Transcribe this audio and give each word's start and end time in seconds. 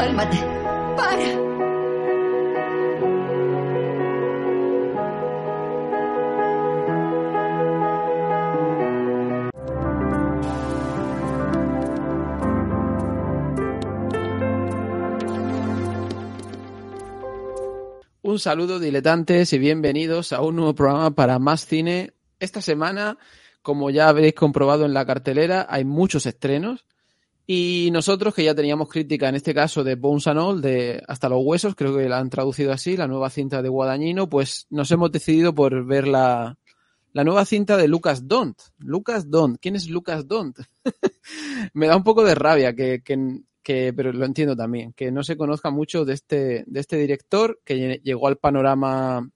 Cálmate. 0.00 0.38
Para. 0.96 1.28
Un 18.22 18.38
saludo 18.38 18.78
diletantes 18.78 19.52
y 19.52 19.58
bienvenidos 19.58 20.32
a 20.32 20.40
un 20.40 20.56
nuevo 20.56 20.74
programa 20.74 21.10
para 21.10 21.38
Más 21.38 21.66
Cine. 21.66 22.14
Esta 22.38 22.62
semana, 22.62 23.18
como 23.60 23.90
ya 23.90 24.08
habréis 24.08 24.32
comprobado 24.32 24.86
en 24.86 24.94
la 24.94 25.04
cartelera, 25.04 25.66
hay 25.68 25.84
muchos 25.84 26.24
estrenos 26.24 26.86
y 27.52 27.90
nosotros 27.90 28.32
que 28.32 28.44
ya 28.44 28.54
teníamos 28.54 28.88
crítica 28.88 29.28
en 29.28 29.34
este 29.34 29.52
caso 29.52 29.82
de 29.82 29.96
Bones 29.96 30.28
and 30.28 30.38
All, 30.38 30.60
de 30.60 31.02
Hasta 31.08 31.28
los 31.28 31.42
Huesos, 31.42 31.74
creo 31.74 31.96
que 31.96 32.08
la 32.08 32.20
han 32.20 32.30
traducido 32.30 32.70
así, 32.70 32.96
la 32.96 33.08
nueva 33.08 33.28
cinta 33.28 33.60
de 33.60 33.68
Guadañino, 33.68 34.28
pues 34.28 34.68
nos 34.70 34.88
hemos 34.92 35.10
decidido 35.10 35.52
por 35.52 35.84
ver 35.84 36.06
la, 36.06 36.56
la 37.12 37.24
nueva 37.24 37.44
cinta 37.44 37.76
de 37.76 37.88
Lucas 37.88 38.28
Dont. 38.28 38.56
Lucas 38.78 39.28
Dont. 39.28 39.58
¿Quién 39.60 39.74
es 39.74 39.88
Lucas 39.88 40.28
Dont? 40.28 40.60
Me 41.74 41.88
da 41.88 41.96
un 41.96 42.04
poco 42.04 42.22
de 42.22 42.36
rabia 42.36 42.72
que, 42.72 43.02
que, 43.02 43.40
que, 43.64 43.92
pero 43.96 44.12
lo 44.12 44.26
entiendo 44.26 44.54
también, 44.54 44.92
que 44.92 45.10
no 45.10 45.24
se 45.24 45.36
conozca 45.36 45.70
mucho 45.70 46.04
de 46.04 46.12
este, 46.12 46.62
de 46.68 46.78
este 46.78 46.98
director 46.98 47.60
que 47.64 48.00
llegó 48.04 48.28
al 48.28 48.36
panorama, 48.36 49.28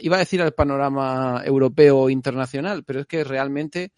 iba 0.00 0.16
a 0.16 0.20
decir 0.20 0.40
al 0.40 0.54
panorama 0.54 1.42
europeo 1.44 2.08
internacional, 2.08 2.84
pero 2.84 3.00
es 3.00 3.06
que 3.06 3.22
realmente 3.22 3.92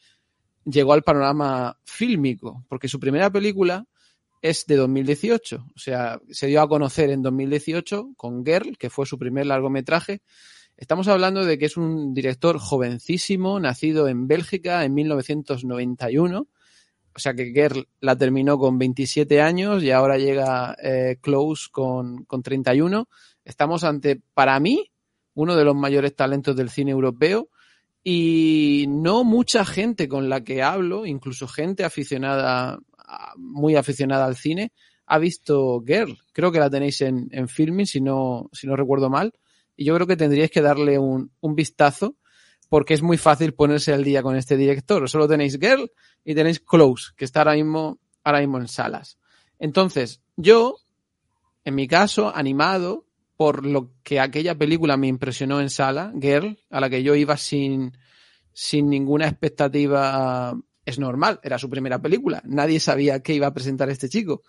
llegó 0.64 0.92
al 0.92 1.02
panorama 1.02 1.78
fílmico, 1.84 2.64
porque 2.68 2.88
su 2.88 3.00
primera 3.00 3.30
película 3.30 3.86
es 4.41 4.66
de 4.66 4.77
2018, 4.77 5.66
o 5.74 5.78
sea, 5.78 6.20
se 6.30 6.48
dio 6.48 6.60
a 6.60 6.68
conocer 6.68 7.10
en 7.10 7.22
2018 7.22 8.14
con 8.16 8.44
Girl, 8.44 8.77
que 8.77 8.90
fue 8.90 9.06
su 9.06 9.18
primer 9.18 9.46
largometraje. 9.46 10.22
Estamos 10.77 11.06
hablando 11.06 11.44
de 11.44 11.58
que 11.58 11.66
es 11.66 11.77
un 11.77 12.12
director 12.12 12.58
jovencísimo, 12.58 13.60
nacido 13.60 14.08
en 14.08 14.27
Bélgica 14.27 14.84
en 14.84 14.94
1991 14.94 16.48
o 17.14 17.18
sea 17.18 17.34
que 17.34 17.52
Girl 17.52 17.88
la 18.00 18.16
terminó 18.16 18.58
con 18.58 18.78
27 18.78 19.40
años 19.40 19.83
y 19.83 19.90
ahora 19.90 20.16
llega 20.16 20.77
eh, 20.83 21.18
Close 21.20 21.68
con, 21.70 22.24
con 22.24 22.42
31. 22.42 23.08
Estamos 23.44 23.84
ante, 23.84 24.20
para 24.34 24.58
mí, 24.60 24.90
uno 25.34 25.56
de 25.56 25.64
los 25.64 25.74
mayores 25.74 26.16
talentos 26.16 26.56
del 26.56 26.70
cine 26.70 26.92
europeo 26.92 27.48
y 28.05 28.86
no 28.89 29.25
mucha 29.25 29.64
gente 29.64 30.08
con 30.08 30.28
la 30.28 30.42
que 30.42 30.62
hablo, 30.62 31.06
incluso 31.06 31.47
gente 31.47 31.84
aficionada, 31.84 32.78
muy 33.36 33.77
aficionada 33.77 34.24
al 34.24 34.36
cine, 34.36 34.73
ha 35.07 35.18
visto 35.18 35.83
Girl. 35.86 36.18
Creo 36.33 36.51
que 36.51 36.58
la 36.58 36.70
tenéis 36.70 37.01
en, 37.02 37.29
en 37.30 37.48
filming, 37.48 37.86
si 37.86 38.01
no, 38.01 38.48
si 38.52 38.67
no 38.67 38.77
recuerdo 38.77 39.11
mal. 39.11 39.33
Y 39.77 39.85
yo 39.85 39.95
creo 39.95 40.07
que 40.07 40.17
tendríais 40.17 40.51
que 40.51 40.63
darle 40.63 40.98
un, 40.98 41.33
un 41.40 41.55
vistazo 41.55 42.17
porque 42.68 42.95
es 42.95 43.02
muy 43.02 43.18
fácil 43.18 43.52
ponerse 43.52 43.92
al 43.92 44.02
día 44.02 44.23
con 44.23 44.34
este 44.36 44.57
director. 44.57 45.08
Solo 45.08 45.29
tenéis 45.29 45.58
Girl 45.61 45.90
y 46.24 46.34
tenéis 46.34 46.61
Close, 46.61 47.13
que 47.17 47.27
está 47.27 47.40
ahora 47.40 47.55
mismo, 47.55 48.01
ahora 48.24 48.40
mismo 48.40 48.58
en 48.58 48.67
salas. 48.67 49.19
Entonces, 49.58 50.23
yo, 50.36 50.79
en 51.64 51.74
mi 51.74 51.86
caso, 51.86 52.34
animado 52.34 53.07
por 53.37 53.67
lo 53.67 53.93
que 54.03 54.20
aquella 54.20 54.57
película 54.57 54.97
me 54.97 55.09
impresionó 55.09 55.61
en 55.61 55.70
sala, 55.70 56.13
Girl, 56.20 56.59
a 56.70 56.81
la 56.81 56.91
que 56.91 57.03
yo 57.03 57.15
iba 57.15 57.37
sin, 57.37 57.97
sin 58.53 58.89
ninguna 58.89 59.27
expectativa, 59.27 60.55
es 60.85 60.98
normal, 60.98 61.41
era 61.43 61.59
su 61.59 61.69
primera 61.70 62.01
película, 62.01 62.43
nadie 62.45 62.81
sabía 62.81 63.23
qué 63.23 63.35
iba 63.35 63.47
a 63.47 63.55
presentar 63.55 63.91
este 63.91 64.09
chico, 64.09 64.43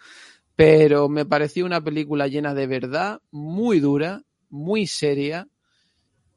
pero 0.55 1.09
me 1.09 1.25
pareció 1.25 1.65
una 1.65 1.83
película 1.83 2.27
llena 2.27 2.53
de 2.53 2.67
verdad, 2.67 3.21
muy 3.31 3.79
dura, 3.79 4.23
muy 4.49 4.85
seria, 4.85 5.47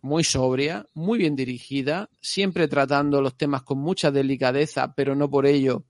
muy 0.00 0.24
sobria, 0.24 0.86
muy 0.94 1.18
bien 1.18 1.36
dirigida, 1.36 2.08
siempre 2.20 2.68
tratando 2.68 3.20
los 3.20 3.36
temas 3.36 3.62
con 3.62 3.78
mucha 3.78 4.10
delicadeza, 4.10 4.94
pero 4.94 5.14
no 5.14 5.28
por 5.28 5.46
ello 5.46 5.84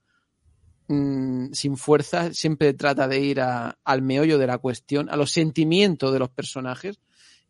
mmm, 0.88 1.52
sin 1.52 1.76
fuerza, 1.76 2.32
siempre 2.32 2.74
trata 2.74 3.08
de 3.08 3.20
ir 3.20 3.40
a, 3.40 3.78
al 3.84 4.02
meollo 4.02 4.38
de 4.38 4.46
la 4.46 4.58
cuestión, 4.58 5.08
a 5.10 5.16
los 5.16 5.30
sentimientos 5.30 6.12
de 6.12 6.18
los 6.18 6.30
personajes, 6.30 7.00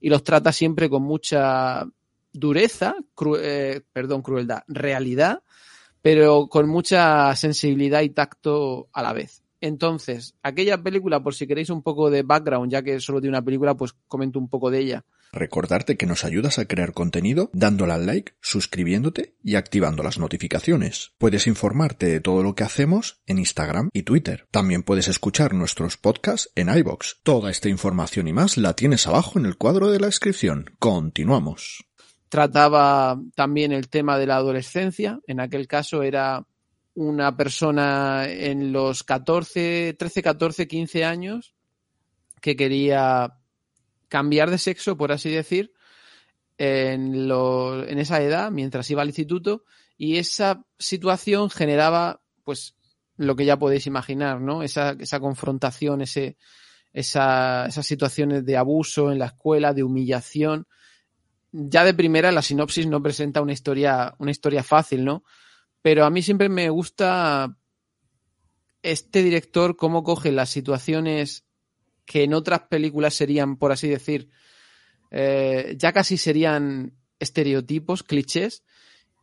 y 0.00 0.08
los 0.08 0.24
trata 0.24 0.52
siempre 0.52 0.90
con 0.90 1.02
mucha 1.02 1.86
dureza, 2.32 2.94
cru 3.14 3.36
eh, 3.36 3.82
perdón, 3.92 4.22
crueldad, 4.22 4.62
realidad, 4.68 5.42
pero 6.02 6.48
con 6.48 6.68
mucha 6.68 7.34
sensibilidad 7.34 8.02
y 8.02 8.10
tacto 8.10 8.88
a 8.92 9.02
la 9.02 9.12
vez. 9.12 9.42
Entonces, 9.66 10.36
aquella 10.44 10.80
película, 10.80 11.22
por 11.24 11.34
si 11.34 11.46
queréis 11.46 11.70
un 11.70 11.82
poco 11.82 12.08
de 12.08 12.22
background, 12.22 12.70
ya 12.70 12.82
que 12.82 13.00
solo 13.00 13.20
tiene 13.20 13.36
una 13.36 13.44
película, 13.44 13.76
pues 13.76 13.94
comento 14.06 14.38
un 14.38 14.48
poco 14.48 14.70
de 14.70 14.78
ella. 14.78 15.04
Recordarte 15.32 15.96
que 15.96 16.06
nos 16.06 16.24
ayudas 16.24 16.60
a 16.60 16.66
crear 16.66 16.92
contenido 16.92 17.50
dándole 17.52 17.92
al 17.92 18.06
like, 18.06 18.34
suscribiéndote 18.40 19.34
y 19.42 19.56
activando 19.56 20.04
las 20.04 20.18
notificaciones. 20.18 21.14
Puedes 21.18 21.48
informarte 21.48 22.06
de 22.06 22.20
todo 22.20 22.44
lo 22.44 22.54
que 22.54 22.62
hacemos 22.62 23.20
en 23.26 23.38
Instagram 23.38 23.90
y 23.92 24.04
Twitter. 24.04 24.46
También 24.52 24.84
puedes 24.84 25.08
escuchar 25.08 25.52
nuestros 25.52 25.96
podcasts 25.96 26.48
en 26.54 26.68
iBox. 26.68 27.20
Toda 27.24 27.50
esta 27.50 27.68
información 27.68 28.28
y 28.28 28.32
más 28.32 28.56
la 28.56 28.74
tienes 28.74 29.08
abajo 29.08 29.36
en 29.36 29.46
el 29.46 29.56
cuadro 29.56 29.90
de 29.90 29.98
la 29.98 30.06
descripción. 30.06 30.70
Continuamos. 30.78 31.84
Trataba 32.28 33.20
también 33.34 33.72
el 33.72 33.88
tema 33.88 34.16
de 34.16 34.26
la 34.26 34.36
adolescencia. 34.36 35.18
En 35.26 35.40
aquel 35.40 35.66
caso 35.66 36.04
era 36.04 36.46
una 36.96 37.36
persona 37.36 38.26
en 38.26 38.72
los 38.72 39.04
14, 39.04 39.94
13, 39.98 40.22
14, 40.22 40.66
15 40.66 41.04
años 41.04 41.54
que 42.40 42.56
quería 42.56 43.34
cambiar 44.08 44.50
de 44.50 44.56
sexo, 44.56 44.96
por 44.96 45.12
así 45.12 45.30
decir, 45.30 45.74
en, 46.56 47.98
esa 47.98 48.22
edad, 48.22 48.50
mientras 48.50 48.90
iba 48.90 49.02
al 49.02 49.08
instituto, 49.08 49.64
y 49.98 50.16
esa 50.16 50.64
situación 50.78 51.50
generaba, 51.50 52.22
pues, 52.44 52.74
lo 53.18 53.36
que 53.36 53.44
ya 53.44 53.58
podéis 53.58 53.86
imaginar, 53.86 54.40
¿no? 54.40 54.62
Esa, 54.62 54.96
esa 54.98 55.20
confrontación, 55.20 56.00
ese, 56.00 56.38
esa, 56.94 57.66
esas 57.66 57.86
situaciones 57.86 58.46
de 58.46 58.56
abuso 58.56 59.12
en 59.12 59.18
la 59.18 59.26
escuela, 59.26 59.74
de 59.74 59.82
humillación. 59.82 60.66
Ya 61.52 61.84
de 61.84 61.92
primera, 61.92 62.32
la 62.32 62.40
sinopsis 62.40 62.86
no 62.86 63.02
presenta 63.02 63.42
una 63.42 63.52
historia, 63.52 64.14
una 64.18 64.30
historia 64.30 64.62
fácil, 64.62 65.04
¿no? 65.04 65.24
Pero 65.86 66.04
a 66.04 66.10
mí 66.10 66.20
siempre 66.20 66.48
me 66.48 66.68
gusta 66.68 67.56
este 68.82 69.22
director, 69.22 69.76
cómo 69.76 70.02
coge 70.02 70.32
las 70.32 70.50
situaciones 70.50 71.46
que 72.04 72.24
en 72.24 72.34
otras 72.34 72.62
películas 72.62 73.14
serían, 73.14 73.56
por 73.56 73.70
así 73.70 73.86
decir, 73.86 74.28
eh, 75.12 75.76
ya 75.78 75.92
casi 75.92 76.16
serían 76.16 76.98
estereotipos, 77.20 78.02
clichés, 78.02 78.64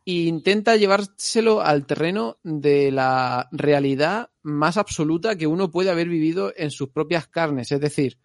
e 0.06 0.12
intenta 0.12 0.76
llevárselo 0.76 1.60
al 1.60 1.84
terreno 1.84 2.38
de 2.42 2.90
la 2.90 3.50
realidad 3.52 4.30
más 4.40 4.78
absoluta 4.78 5.36
que 5.36 5.46
uno 5.46 5.70
puede 5.70 5.90
haber 5.90 6.08
vivido 6.08 6.54
en 6.56 6.70
sus 6.70 6.88
propias 6.88 7.28
carnes. 7.28 7.72
Es 7.72 7.80
decir, 7.82 8.18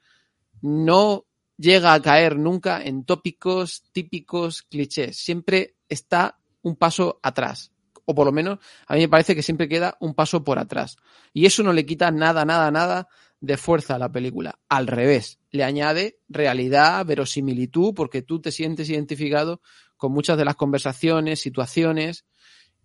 no 0.62 1.26
llega 1.58 1.94
a 1.94 2.02
caer 2.02 2.38
nunca 2.38 2.82
en 2.82 3.04
tópicos 3.04 3.84
típicos 3.92 4.62
clichés. 4.62 5.18
Siempre 5.18 5.76
está 5.90 6.40
un 6.62 6.78
paso 6.78 7.20
atrás. 7.22 7.74
O 8.10 8.16
por 8.16 8.26
lo 8.26 8.32
menos 8.32 8.58
a 8.88 8.96
mí 8.96 9.02
me 9.02 9.08
parece 9.08 9.36
que 9.36 9.44
siempre 9.44 9.70
queda 9.70 9.96
un 10.00 10.16
paso 10.16 10.44
por 10.44 10.58
atrás. 10.58 10.98
Y 11.32 11.46
eso 11.46 11.62
no 11.62 11.74
le 11.74 11.86
quita 11.86 12.10
nada, 12.10 12.44
nada, 12.44 12.72
nada 12.72 13.08
de 13.40 13.56
fuerza 13.56 13.94
a 13.94 14.00
la 14.00 14.12
película. 14.12 14.58
Al 14.68 14.88
revés, 14.88 15.38
le 15.52 15.64
añade 15.64 16.18
realidad, 16.28 17.06
verosimilitud, 17.06 17.94
porque 17.94 18.24
tú 18.24 18.42
te 18.42 18.52
sientes 18.52 18.90
identificado 18.90 19.62
con 19.96 20.12
muchas 20.12 20.40
de 20.40 20.46
las 20.46 20.56
conversaciones, 20.56 21.40
situaciones 21.40 22.26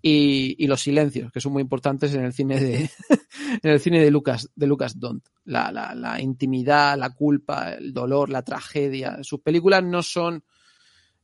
y, 0.02 0.66
los 0.66 0.82
silencios, 0.82 1.32
que 1.32 1.40
son 1.40 1.54
muy 1.54 1.62
importantes 1.62 2.14
en 2.14 2.26
el 2.26 2.34
cine 2.34 2.60
de, 2.60 2.90
en 3.62 3.70
el 3.70 3.80
cine 3.80 4.00
de 4.00 4.10
Lucas, 4.10 4.50
de 4.54 4.66
Lucas 4.66 5.00
Dont. 5.00 5.26
La, 5.46 5.72
la, 5.72 5.94
la, 5.94 6.20
intimidad, 6.20 6.98
la 6.98 7.14
culpa, 7.14 7.72
el 7.72 7.94
dolor, 7.94 8.28
la 8.28 8.42
tragedia. 8.42 9.20
Sus 9.22 9.40
películas 9.40 9.82
no 9.82 10.02
son 10.02 10.44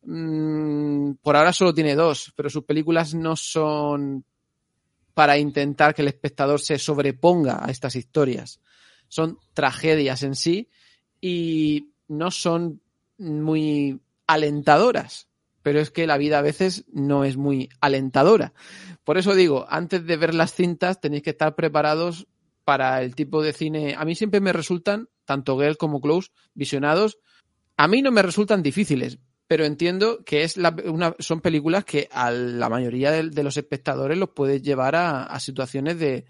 mm, 0.02 1.12
por 1.23 1.37
ahora 1.37 1.52
solo 1.52 1.75
tiene 1.75 1.94
dos, 1.94 2.32
pero 2.37 2.50
sus 2.50 2.64
películas 2.64 3.14
no 3.14 3.37
son 3.37 4.25
para 5.14 5.38
intentar 5.38 5.94
que 5.94 6.02
el 6.02 6.08
espectador 6.08 6.61
se 6.61 6.79
sobreponga 6.79 7.64
a 7.64 7.70
estas 7.70 7.97
historias. 7.97 8.61
Son 9.08 9.38
tragedias 9.55 10.23
en 10.23 10.35
sí 10.35 10.69
y 11.20 11.91
no 12.08 12.31
son 12.31 12.81
muy 13.19 14.00
alentadoras, 14.26 15.29
pero 15.62 15.81
es 15.81 15.91
que 15.91 16.06
la 16.06 16.17
vida 16.17 16.38
a 16.38 16.43
veces 16.43 16.85
no 16.93 17.25
es 17.25 17.37
muy 17.37 17.69
alentadora. 17.81 18.55
Por 19.05 19.19
eso 19.19 19.35
digo, 19.35 19.67
antes 19.69 20.06
de 20.06 20.17
ver 20.17 20.35
las 20.35 20.55
cintas 20.55 21.00
tenéis 21.00 21.23
que 21.23 21.31
estar 21.31 21.55
preparados 21.55 22.26
para 22.64 23.03
el 23.03 23.14
tipo 23.14 23.43
de 23.43 23.53
cine. 23.53 23.94
A 23.99 24.05
mí 24.05 24.14
siempre 24.14 24.41
me 24.41 24.53
resultan, 24.53 25.08
tanto 25.25 25.58
Girl 25.58 25.76
como 25.76 26.00
Close, 26.00 26.31
visionados. 26.55 27.19
A 27.76 27.88
mí 27.88 28.03
no 28.03 28.12
me 28.12 28.23
resultan 28.23 28.62
difíciles, 28.62 29.19
pero 29.50 29.64
entiendo 29.64 30.23
que 30.25 30.44
es 30.44 30.56
una, 30.56 31.17
son 31.19 31.41
películas 31.41 31.85
que 31.85 32.08
a 32.12 32.31
la 32.31 32.69
mayoría 32.69 33.11
de, 33.11 33.43
los 33.43 33.56
espectadores 33.56 34.17
los 34.17 34.29
puede 34.29 34.61
llevar 34.61 34.94
a, 34.94 35.25
a 35.25 35.41
situaciones 35.41 35.99
de, 35.99 36.25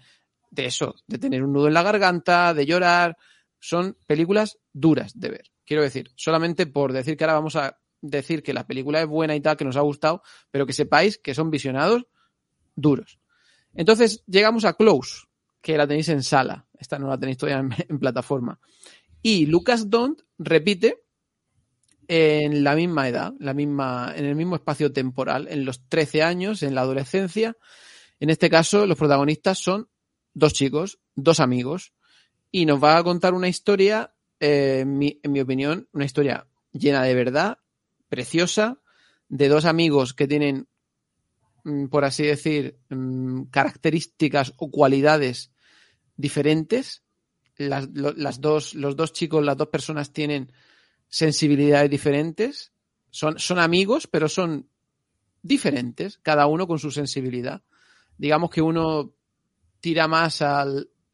de 0.49 0.65
eso, 0.65 0.95
de 1.05 1.19
tener 1.19 1.43
un 1.43 1.53
nudo 1.53 1.67
en 1.67 1.75
la 1.75 1.83
garganta, 1.83 2.55
de 2.55 2.65
llorar. 2.65 3.15
Son 3.59 3.95
películas 4.07 4.57
duras 4.73 5.11
de 5.13 5.29
ver. 5.29 5.51
Quiero 5.63 5.83
decir, 5.83 6.09
solamente 6.15 6.65
por 6.65 6.93
decir 6.93 7.15
que 7.15 7.23
ahora 7.23 7.35
vamos 7.35 7.55
a 7.55 7.77
decir 8.01 8.41
que 8.41 8.55
la 8.55 8.65
película 8.65 8.99
es 8.99 9.07
buena 9.07 9.35
y 9.35 9.41
tal, 9.41 9.55
que 9.55 9.65
nos 9.65 9.77
ha 9.77 9.81
gustado, 9.81 10.23
pero 10.49 10.65
que 10.65 10.73
sepáis 10.73 11.19
que 11.19 11.35
son 11.35 11.51
visionados 11.51 12.07
duros. 12.75 13.19
Entonces 13.75 14.23
llegamos 14.25 14.65
a 14.65 14.73
Close, 14.73 15.27
que 15.61 15.77
la 15.77 15.85
tenéis 15.85 16.09
en 16.09 16.23
sala. 16.23 16.65
Esta 16.75 16.97
no 16.97 17.07
la 17.07 17.19
tenéis 17.19 17.37
todavía 17.37 17.59
en, 17.59 17.85
en 17.87 17.99
plataforma. 17.99 18.59
Y 19.21 19.45
Lucas 19.45 19.91
Don't 19.91 20.23
repite 20.39 21.03
en 22.13 22.65
la 22.65 22.75
misma 22.75 23.07
edad, 23.07 23.33
la 23.39 23.53
misma, 23.53 24.13
en 24.13 24.25
el 24.25 24.35
mismo 24.35 24.57
espacio 24.57 24.91
temporal, 24.91 25.47
en 25.49 25.63
los 25.63 25.87
13 25.87 26.23
años, 26.23 26.61
en 26.61 26.75
la 26.75 26.81
adolescencia. 26.81 27.55
En 28.19 28.29
este 28.29 28.49
caso, 28.49 28.85
los 28.85 28.97
protagonistas 28.97 29.59
son 29.59 29.87
dos 30.33 30.51
chicos, 30.51 30.99
dos 31.15 31.39
amigos, 31.39 31.93
y 32.51 32.65
nos 32.65 32.83
va 32.83 32.97
a 32.97 33.03
contar 33.05 33.33
una 33.33 33.47
historia, 33.47 34.13
eh, 34.41 34.79
en, 34.81 34.97
mi, 34.97 35.39
opinión, 35.39 35.87
una 35.93 36.03
historia 36.03 36.47
llena 36.73 37.01
de 37.03 37.15
verdad, 37.15 37.59
preciosa, 38.09 38.81
de 39.29 39.47
dos 39.47 39.63
amigos 39.63 40.13
que 40.13 40.27
tienen, 40.27 40.67
mm, 41.63 41.85
por 41.85 42.03
así 42.03 42.23
decir, 42.23 42.77
mm, 42.89 43.43
características 43.43 44.51
o 44.57 44.69
cualidades 44.69 45.53
diferentes. 46.17 47.03
Las, 47.55 47.87
las 47.93 48.41
dos, 48.41 48.75
los 48.75 48.97
dos 48.97 49.13
chicos, 49.13 49.45
las 49.45 49.55
dos 49.55 49.69
personas 49.69 50.11
tienen 50.11 50.51
sensibilidades 51.11 51.91
diferentes. 51.91 52.71
Son, 53.11 53.37
son 53.37 53.59
amigos, 53.59 54.07
pero 54.07 54.27
son 54.27 54.67
diferentes, 55.43 56.17
cada 56.23 56.47
uno 56.47 56.65
con 56.65 56.79
su 56.79 56.89
sensibilidad. 56.89 57.61
Digamos 58.17 58.49
que 58.49 58.61
uno 58.61 59.13
tira 59.81 60.07
más 60.07 60.41
a 60.41 60.65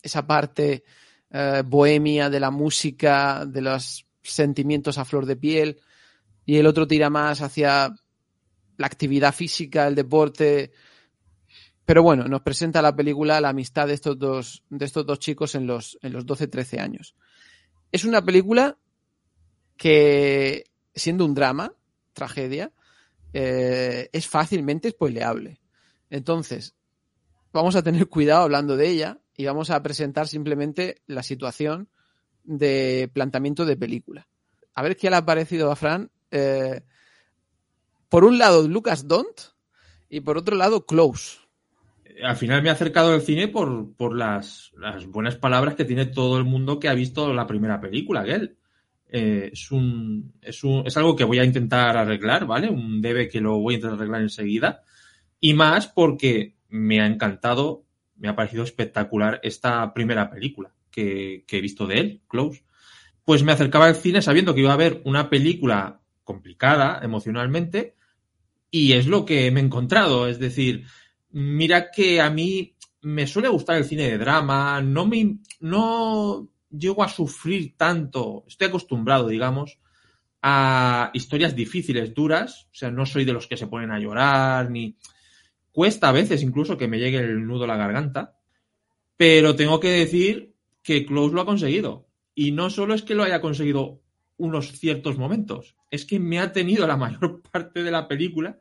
esa 0.01 0.27
parte 0.27 0.83
eh, 1.31 1.63
bohemia 1.65 2.29
de 2.29 2.39
la 2.39 2.51
música, 2.51 3.43
de 3.45 3.61
los 3.61 4.05
sentimientos 4.21 4.97
a 4.97 5.05
flor 5.05 5.25
de 5.25 5.35
piel, 5.35 5.81
y 6.45 6.57
el 6.57 6.67
otro 6.67 6.87
tira 6.87 7.09
más 7.09 7.41
hacia 7.41 7.93
la 8.77 8.87
actividad 8.87 9.33
física, 9.33 9.87
el 9.87 9.95
deporte. 9.95 10.71
Pero 11.85 12.03
bueno, 12.03 12.25
nos 12.25 12.41
presenta 12.41 12.81
la 12.81 12.95
película 12.95 13.41
la 13.41 13.49
amistad 13.49 13.87
de 13.87 13.95
estos 13.95 14.19
dos, 14.19 14.63
de 14.69 14.85
estos 14.85 15.05
dos 15.05 15.19
chicos 15.19 15.55
en 15.55 15.65
los, 15.65 15.97
en 16.03 16.13
los 16.13 16.25
12-13 16.25 16.79
años. 16.79 17.15
Es 17.91 18.05
una 18.05 18.23
película 18.23 18.77
que, 19.77 20.65
siendo 20.93 21.25
un 21.25 21.33
drama, 21.33 21.73
tragedia, 22.13 22.71
eh, 23.33 24.09
es 24.11 24.27
fácilmente 24.27 24.89
spoileable. 24.89 25.59
Entonces, 26.09 26.75
vamos 27.53 27.75
a 27.75 27.83
tener 27.83 28.07
cuidado 28.09 28.43
hablando 28.43 28.75
de 28.75 28.89
ella 28.89 29.19
y 29.35 29.45
vamos 29.45 29.69
a 29.69 29.81
presentar 29.83 30.27
simplemente 30.27 31.01
la 31.05 31.23
situación 31.23 31.89
de 32.43 33.09
planteamiento 33.13 33.65
de 33.65 33.77
película. 33.77 34.27
A 34.73 34.81
ver 34.81 34.95
qué 34.95 35.09
le 35.09 35.17
ha 35.17 35.25
parecido 35.25 35.71
a 35.71 35.75
Fran. 35.75 36.09
Eh, 36.31 36.81
por 38.09 38.23
un 38.23 38.37
lado, 38.37 38.67
Lucas 38.67 39.07
Don't 39.07 39.39
y 40.09 40.21
por 40.21 40.37
otro 40.37 40.55
lado, 40.55 40.85
Close. 40.85 41.39
Al 42.23 42.35
final 42.35 42.63
me 42.63 42.69
ha 42.69 42.73
acercado 42.73 43.13
al 43.13 43.21
cine 43.21 43.47
por, 43.47 43.93
por 43.95 44.15
las, 44.15 44.71
buenas 45.09 45.35
palabras 45.35 45.75
que 45.75 45.85
tiene 45.85 46.05
todo 46.05 46.37
el 46.37 46.45
mundo 46.45 46.79
que 46.79 46.89
ha 46.89 46.93
visto 46.93 47.31
la 47.33 47.45
primera 47.45 47.79
película, 47.79 48.23
Gel. 48.23 48.57
Eh, 49.09 49.51
es, 49.53 49.71
un, 49.71 50.33
es, 50.41 50.63
un, 50.63 50.85
es 50.85 50.97
algo 50.97 51.15
que 51.15 51.23
voy 51.23 51.39
a 51.39 51.45
intentar 51.45 51.95
arreglar, 51.97 52.45
¿vale? 52.45 52.69
Un 52.69 53.01
debe 53.01 53.29
que 53.29 53.41
lo 53.41 53.57
voy 53.59 53.75
a 53.75 53.77
intentar 53.77 53.99
arreglar 53.99 54.21
enseguida. 54.21 54.81
Y 55.39 55.53
más 55.53 55.87
porque 55.87 56.55
me 56.69 57.01
ha 57.01 57.05
encantado, 57.05 57.85
me 58.17 58.27
ha 58.27 58.35
parecido 58.35 58.63
espectacular 58.63 59.39
esta 59.43 59.93
primera 59.93 60.29
película 60.29 60.73
que, 60.91 61.45
he 61.47 61.61
visto 61.61 61.85
de 61.87 61.99
él, 61.99 62.21
Close. 62.27 62.63
Pues 63.23 63.43
me 63.43 63.51
acercaba 63.51 63.85
al 63.85 63.95
cine 63.95 64.21
sabiendo 64.21 64.53
que 64.53 64.61
iba 64.61 64.71
a 64.71 64.75
haber 64.75 65.01
una 65.05 65.29
película 65.29 66.01
complicada 66.23 66.99
emocionalmente 67.03 67.95
y 68.71 68.93
es 68.93 69.07
lo 69.07 69.25
que 69.25 69.51
me 69.51 69.59
he 69.59 69.63
encontrado. 69.63 70.27
Es 70.27 70.39
decir, 70.39 70.85
mira 71.29 71.91
que 71.91 72.19
a 72.21 72.29
mí 72.29 72.75
me 73.01 73.27
suele 73.27 73.47
gustar 73.47 73.77
el 73.77 73.85
cine 73.85 74.09
de 74.09 74.17
drama, 74.17 74.81
no 74.81 75.05
me 75.05 75.37
no 75.59 76.49
llego 76.69 77.03
a 77.03 77.09
sufrir 77.09 77.75
tanto, 77.77 78.43
estoy 78.47 78.67
acostumbrado, 78.67 79.27
digamos, 79.27 79.79
a 80.41 81.11
historias 81.13 81.55
difíciles, 81.55 82.13
duras, 82.13 82.67
o 82.71 82.75
sea, 82.75 82.91
no 82.91 83.05
soy 83.05 83.25
de 83.25 83.33
los 83.33 83.47
que 83.47 83.57
se 83.57 83.67
ponen 83.67 83.91
a 83.91 83.99
llorar, 83.99 84.69
ni 84.69 84.97
cuesta 85.71 86.09
a 86.09 86.13
veces 86.13 86.43
incluso 86.43 86.77
que 86.77 86.87
me 86.87 86.99
llegue 86.99 87.19
el 87.19 87.45
nudo 87.45 87.65
a 87.65 87.67
la 87.67 87.77
garganta, 87.77 88.37
pero 89.15 89.55
tengo 89.55 89.79
que 89.79 89.89
decir 89.89 90.53
que 90.83 91.05
Close 91.05 91.33
lo 91.33 91.41
ha 91.41 91.45
conseguido. 91.45 92.07
Y 92.33 92.51
no 92.51 92.69
solo 92.69 92.93
es 92.93 93.01
que 93.01 93.15
lo 93.15 93.23
haya 93.23 93.41
conseguido 93.41 94.01
unos 94.37 94.71
ciertos 94.73 95.17
momentos, 95.17 95.75
es 95.89 96.05
que 96.05 96.19
me 96.19 96.39
ha 96.39 96.51
tenido 96.51 96.85
la 96.85 96.97
mayor 96.97 97.41
parte 97.41 97.83
de 97.83 97.91
la 97.91 98.07
película 98.07 98.59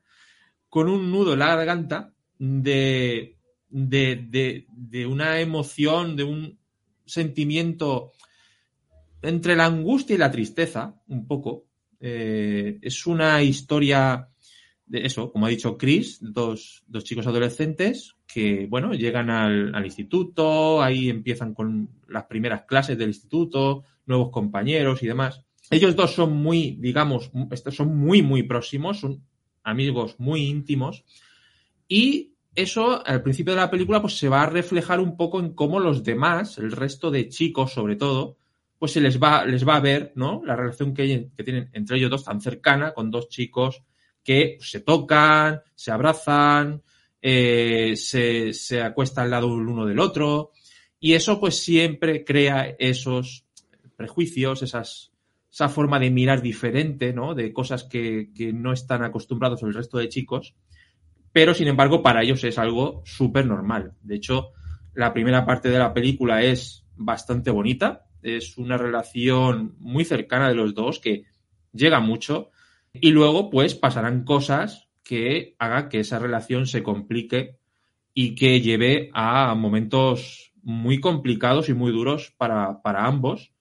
con 0.69 0.89
un 0.89 1.11
nudo 1.11 1.35
en 1.35 1.39
la 1.41 1.55
garganta 1.55 2.15
de, 2.39 3.39
de, 3.69 4.27
de, 4.29 4.67
de 4.69 5.07
una 5.07 5.41
emoción, 5.41 6.17
de 6.17 6.25
un 6.25 6.59
sentimiento 7.07 8.13
entre 9.23 9.57
la 9.57 9.67
angustia 9.67 10.15
y 10.15 10.19
la 10.19 10.31
tristeza, 10.31 10.95
un 11.09 11.27
poco. 11.27 11.65
Eh, 12.01 12.79
es 12.83 13.07
una 13.07 13.43
historia 13.43 14.29
de 14.87 15.07
eso, 15.07 15.33
como 15.33 15.47
ha 15.47 15.51
dicho 15.51 15.77
Chris, 15.77 16.19
dos, 16.21 16.85
dos 16.87 17.05
chicos 17.05 17.27
adolescentes 17.27 18.15
que, 18.27 18.67
bueno, 18.69 18.93
llegan 18.93 19.31
al, 19.31 19.75
al, 19.75 19.85
instituto, 19.85 20.83
ahí 20.83 21.09
empiezan 21.09 21.55
con 21.55 21.89
las 22.09 22.25
primeras 22.25 22.63
clases 22.63 22.99
del 22.99 23.09
instituto, 23.09 23.85
nuevos 24.05 24.31
compañeros 24.31 25.03
y 25.03 25.07
demás. 25.07 25.43
Ellos 25.71 25.97
dos 25.97 26.15
son 26.15 26.37
muy, 26.37 26.77
digamos, 26.81 27.31
son 27.71 27.97
muy, 27.97 28.23
muy 28.23 28.45
próximos, 28.45 29.01
son 29.01 29.23
amigos 29.65 30.15
muy 30.19 30.47
íntimos 30.47 31.05
y 31.89 32.36
eso 32.57 33.07
al 33.07 33.23
principio 33.23 33.53
de 33.53 33.61
la 33.61 33.71
película 33.71 34.01
pues 34.01 34.19
se 34.19 34.29
va 34.29 34.43
a 34.43 34.51
reflejar 34.51 34.99
un 34.99 35.17
poco 35.17 35.39
en 35.39 35.53
cómo 35.55 35.79
los 35.79 36.03
demás, 36.03 36.59
el 36.59 36.73
resto 36.73 37.11
de 37.11 37.29
chicos 37.29 37.73
sobre 37.73 37.97
todo, 37.97 38.39
pues 38.79 38.93
se 38.93 39.01
les 39.01 39.23
va, 39.23 39.45
les 39.45 39.67
va 39.67 39.77
a 39.77 39.81
ver, 39.81 40.13
¿no? 40.17 40.43
La 40.45 40.57
relación 40.57 40.95
que, 40.95 41.31
tienen 41.45 41.71
entre 41.73 41.99
ellos 41.99 42.11
dos 42.11 42.25
tan 42.25 42.41
cercana 42.41 42.93
con 42.95 43.11
dos 43.11 43.29
chicos 43.29 43.83
que 44.25 44.59
se 44.61 44.81
tocan, 44.81 45.63
se 45.75 45.93
abrazan, 45.93 46.83
eh, 47.21 47.95
se, 47.97 48.53
se 48.53 48.83
acuestan 48.83 49.25
al 49.25 49.31
lado 49.31 49.47
el 49.47 49.69
uno 49.69 49.87
del 49.87 49.99
otro 49.99 50.53
y 50.99 51.13
eso 51.13 51.39
pues 51.39 51.63
siempre 51.63 52.25
crea 52.25 52.75
esos 52.79 53.45
prejuicios, 53.97 54.63
esas, 54.63 55.13
esa 55.53 55.69
forma 55.69 55.99
de 55.99 56.11
mirar 56.11 56.43
diferente, 56.43 57.13
¿no? 57.13 57.35
De 57.35 57.53
cosas 57.53 57.85
que, 57.85 58.31
que 58.35 58.53
no 58.53 58.73
están 58.73 59.03
acostumbrados 59.03 59.63
el 59.63 59.75
resto 59.75 59.99
de 59.99 60.09
chicos 60.09 60.55
pero 61.37 61.53
sin 61.53 61.69
embargo 61.69 62.03
para 62.03 62.23
ellos 62.23 62.43
es 62.45 62.57
algo 62.57 63.03
súper 63.05 63.45
normal. 63.45 63.93
De 64.01 64.15
hecho, 64.15 64.53
la 64.95 65.13
primera 65.13 65.45
parte 65.45 65.69
de 65.69 65.79
la 65.79 65.93
película 65.93 66.43
es 66.43 66.87
bastante 66.97 67.51
bonita, 67.51 68.07
es 68.23 68.57
una 68.57 68.79
relación 68.79 69.77
muy 69.79 70.07
cercana 70.07 70.49
de 70.49 70.55
los 70.55 70.75
dos 70.75 70.99
que 70.99 71.25
llega 71.75 72.01
mucho 72.01 72.53
y 72.95 73.11
luego 73.11 73.51
pues 73.51 73.75
pasarán 73.75 74.25
cosas 74.25 74.89
que 75.03 75.57
hagan 75.59 75.91
que 75.91 76.01
esa 76.01 76.19
relación 76.19 76.67
se 76.67 76.83
complique 76.83 77.59
y 78.15 78.35
que 78.35 78.63
lleve 78.63 79.11
a 79.13 79.55
momentos 79.55 80.55
muy 80.63 81.01
complicados 81.01 81.69
y 81.69 81.75
muy 81.75 81.93
duros 81.93 82.33
para, 82.39 82.81
para 82.81 83.05
ambos 83.05 83.53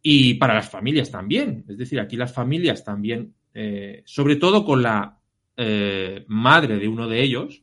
y 0.00 0.32
para 0.36 0.54
las 0.54 0.70
familias 0.70 1.10
también. 1.10 1.66
Es 1.68 1.76
decir, 1.76 2.00
aquí 2.00 2.16
las 2.16 2.32
familias 2.32 2.84
también, 2.86 3.34
eh, 3.52 4.02
sobre 4.06 4.36
todo 4.36 4.64
con 4.64 4.82
la 4.82 5.18
eh, 5.56 6.24
madre 6.28 6.78
de 6.78 6.88
uno 6.88 7.08
de 7.08 7.22
ellos, 7.22 7.62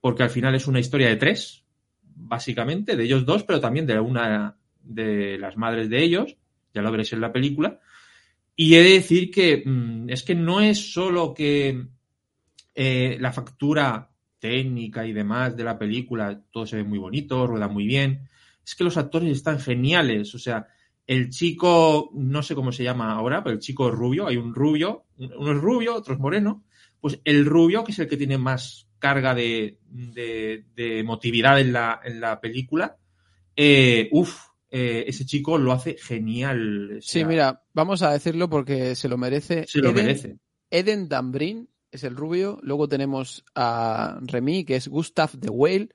porque 0.00 0.22
al 0.22 0.30
final 0.30 0.54
es 0.54 0.66
una 0.66 0.80
historia 0.80 1.08
de 1.08 1.16
tres, 1.16 1.64
básicamente, 2.02 2.96
de 2.96 3.04
ellos 3.04 3.24
dos, 3.24 3.44
pero 3.44 3.60
también 3.60 3.86
de 3.86 3.98
una 3.98 4.56
de 4.82 5.38
las 5.38 5.56
madres 5.56 5.88
de 5.88 6.02
ellos, 6.02 6.36
ya 6.74 6.82
lo 6.82 6.90
veréis 6.90 7.12
en 7.12 7.20
la 7.20 7.32
película. 7.32 7.80
Y 8.56 8.74
he 8.74 8.82
de 8.82 8.94
decir 8.94 9.30
que 9.30 9.62
mm, 9.64 10.10
es 10.10 10.22
que 10.22 10.34
no 10.34 10.60
es 10.60 10.92
solo 10.92 11.32
que 11.32 11.86
eh, 12.74 13.16
la 13.20 13.32
factura 13.32 14.10
técnica 14.38 15.06
y 15.06 15.12
demás 15.12 15.56
de 15.56 15.64
la 15.64 15.78
película, 15.78 16.42
todo 16.50 16.66
se 16.66 16.76
ve 16.76 16.84
muy 16.84 16.98
bonito, 16.98 17.46
rueda 17.46 17.68
muy 17.68 17.86
bien. 17.86 18.28
Es 18.64 18.74
que 18.74 18.84
los 18.84 18.96
actores 18.96 19.30
están 19.30 19.60
geniales. 19.60 20.34
O 20.34 20.38
sea, 20.38 20.66
el 21.06 21.30
chico, 21.30 22.10
no 22.14 22.42
sé 22.42 22.54
cómo 22.54 22.70
se 22.70 22.84
llama 22.84 23.12
ahora, 23.12 23.42
pero 23.42 23.54
el 23.54 23.60
chico 23.60 23.90
rubio, 23.90 24.26
hay 24.26 24.36
un 24.36 24.54
rubio, 24.54 25.06
uno 25.16 25.52
es 25.52 25.58
rubio, 25.58 25.94
otro 25.94 26.14
es 26.14 26.20
moreno. 26.20 26.64
Pues 27.00 27.20
el 27.24 27.44
rubio, 27.46 27.84
que 27.84 27.92
es 27.92 27.98
el 27.98 28.08
que 28.08 28.16
tiene 28.16 28.38
más 28.38 28.88
carga 28.98 29.34
de, 29.34 29.78
de, 29.88 30.64
de 30.74 30.98
emotividad 30.98 31.60
en 31.60 31.72
la, 31.72 32.00
en 32.04 32.20
la 32.20 32.40
película, 32.40 32.96
eh, 33.56 34.08
uff, 34.12 34.36
eh, 34.70 35.04
ese 35.06 35.24
chico 35.24 35.56
lo 35.58 35.72
hace 35.72 35.96
genial. 35.98 36.98
O 36.98 37.00
Sí, 37.00 37.24
mira, 37.24 37.62
vamos 37.72 38.02
a 38.02 38.12
decirlo 38.12 38.50
porque 38.50 38.94
se 38.94 39.08
lo 39.08 39.16
merece. 39.16 39.64
Se 39.66 39.78
lo 39.80 39.90
Eden- 39.90 39.94
merece. 40.04 40.36
Eden 40.70 41.08
Dambrin 41.08 41.68
es 41.90 42.04
el 42.04 42.16
rubio. 42.16 42.58
Luego 42.62 42.88
tenemos 42.88 43.44
a 43.54 44.18
Remy, 44.22 44.64
que 44.64 44.76
es 44.76 44.88
Gustav 44.88 45.30
de 45.32 45.48
Whale. 45.48 45.88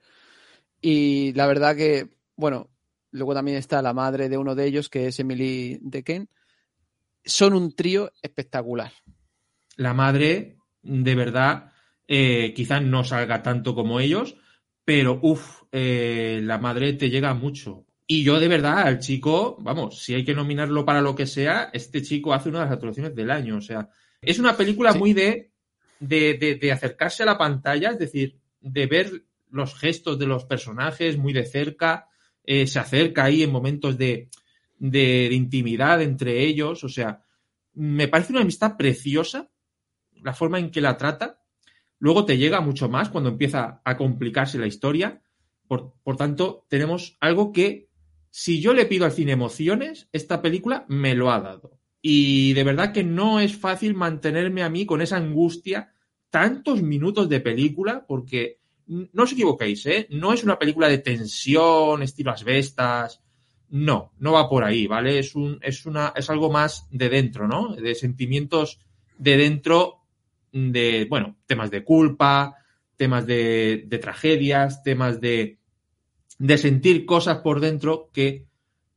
Y 0.80 1.32
la 1.34 1.46
verdad 1.46 1.76
que, 1.76 2.08
bueno, 2.36 2.70
luego 3.10 3.32
también 3.34 3.56
está 3.58 3.80
la 3.82 3.92
madre 3.94 4.28
de 4.28 4.36
uno 4.38 4.54
de 4.54 4.66
ellos, 4.66 4.88
que 4.88 5.06
es 5.06 5.20
Emily 5.20 5.78
Dequen. 5.82 6.28
Son 7.24 7.54
un 7.54 7.74
trío 7.74 8.10
espectacular. 8.22 8.92
La 9.76 9.94
madre, 9.94 10.56
de 10.84 11.14
verdad, 11.14 11.72
eh, 12.06 12.52
quizás 12.54 12.82
no 12.82 13.02
salga 13.04 13.42
tanto 13.42 13.74
como 13.74 14.00
ellos, 14.00 14.36
pero 14.84 15.18
uff, 15.22 15.62
la 15.72 16.58
madre 16.58 16.92
te 16.92 17.10
llega 17.10 17.34
mucho. 17.34 17.86
Y 18.06 18.22
yo 18.22 18.38
de 18.38 18.48
verdad, 18.48 18.80
al 18.86 18.98
chico, 18.98 19.56
vamos, 19.60 20.02
si 20.02 20.14
hay 20.14 20.24
que 20.24 20.34
nominarlo 20.34 20.84
para 20.84 21.00
lo 21.00 21.14
que 21.16 21.26
sea, 21.26 21.70
este 21.72 22.02
chico 22.02 22.34
hace 22.34 22.50
una 22.50 22.58
de 22.60 22.64
las 22.66 22.74
actuaciones 22.74 23.14
del 23.14 23.30
año. 23.30 23.56
O 23.56 23.60
sea, 23.62 23.88
es 24.20 24.38
una 24.38 24.56
película 24.56 24.92
Sí. 24.92 24.98
muy 24.98 25.12
de, 25.14 25.50
de, 26.00 26.34
de- 26.34 26.56
de 26.56 26.72
acercarse 26.72 27.22
a 27.22 27.26
la 27.26 27.38
pantalla, 27.38 27.90
es 27.92 27.98
decir, 27.98 28.36
de 28.60 28.86
ver 28.86 29.24
los 29.50 29.74
gestos 29.74 30.18
de 30.18 30.26
los 30.26 30.44
personajes 30.44 31.16
muy 31.16 31.32
de 31.32 31.46
cerca, 31.46 32.08
eh, 32.44 32.66
se 32.66 32.78
acerca 32.78 33.24
ahí 33.24 33.42
en 33.42 33.50
momentos 33.50 33.96
de, 33.96 34.28
de, 34.78 35.28
de 35.30 35.34
intimidad 35.34 36.02
entre 36.02 36.42
ellos. 36.44 36.84
O 36.84 36.88
sea, 36.90 37.22
me 37.72 38.06
parece 38.08 38.32
una 38.32 38.42
amistad 38.42 38.76
preciosa 38.76 39.48
la 40.24 40.34
forma 40.34 40.58
en 40.58 40.70
que 40.70 40.80
la 40.80 40.96
trata. 40.96 41.40
Luego 42.00 42.24
te 42.24 42.38
llega 42.38 42.60
mucho 42.60 42.88
más 42.88 43.10
cuando 43.10 43.30
empieza 43.30 43.80
a 43.84 43.96
complicarse 43.96 44.58
la 44.58 44.66
historia. 44.66 45.22
Por, 45.68 45.94
por 46.02 46.16
tanto, 46.16 46.66
tenemos 46.68 47.16
algo 47.20 47.52
que, 47.52 47.88
si 48.30 48.60
yo 48.60 48.74
le 48.74 48.86
pido 48.86 49.04
al 49.04 49.12
cine 49.12 49.32
emociones, 49.32 50.08
esta 50.12 50.42
película 50.42 50.86
me 50.88 51.14
lo 51.14 51.30
ha 51.30 51.40
dado. 51.40 51.78
Y 52.02 52.52
de 52.54 52.64
verdad 52.64 52.92
que 52.92 53.04
no 53.04 53.38
es 53.40 53.56
fácil 53.56 53.94
mantenerme 53.94 54.62
a 54.62 54.68
mí 54.68 54.84
con 54.84 55.00
esa 55.00 55.16
angustia 55.16 55.92
tantos 56.30 56.82
minutos 56.82 57.28
de 57.28 57.40
película, 57.40 58.04
porque 58.06 58.58
no 58.86 59.22
os 59.22 59.32
equivoquéis, 59.32 59.86
¿eh? 59.86 60.06
No 60.10 60.32
es 60.32 60.42
una 60.42 60.58
película 60.58 60.88
de 60.88 60.98
tensión, 60.98 62.02
estilo 62.02 62.32
asbestas. 62.32 63.22
No, 63.70 64.12
no 64.18 64.32
va 64.32 64.48
por 64.48 64.64
ahí, 64.64 64.86
¿vale? 64.86 65.18
Es, 65.18 65.34
un, 65.34 65.58
es, 65.62 65.86
una, 65.86 66.12
es 66.16 66.28
algo 66.30 66.50
más 66.50 66.88
de 66.90 67.08
dentro, 67.08 67.46
¿no? 67.46 67.74
De 67.74 67.94
sentimientos 67.94 68.80
de 69.16 69.36
dentro 69.36 70.03
de, 70.54 71.06
bueno, 71.10 71.36
temas 71.46 71.70
de 71.70 71.82
culpa, 71.82 72.54
temas 72.96 73.26
de, 73.26 73.84
de 73.86 73.98
tragedias, 73.98 74.82
temas 74.82 75.20
de, 75.20 75.58
de 76.38 76.58
sentir 76.58 77.04
cosas 77.04 77.38
por 77.38 77.60
dentro 77.60 78.10
que 78.12 78.46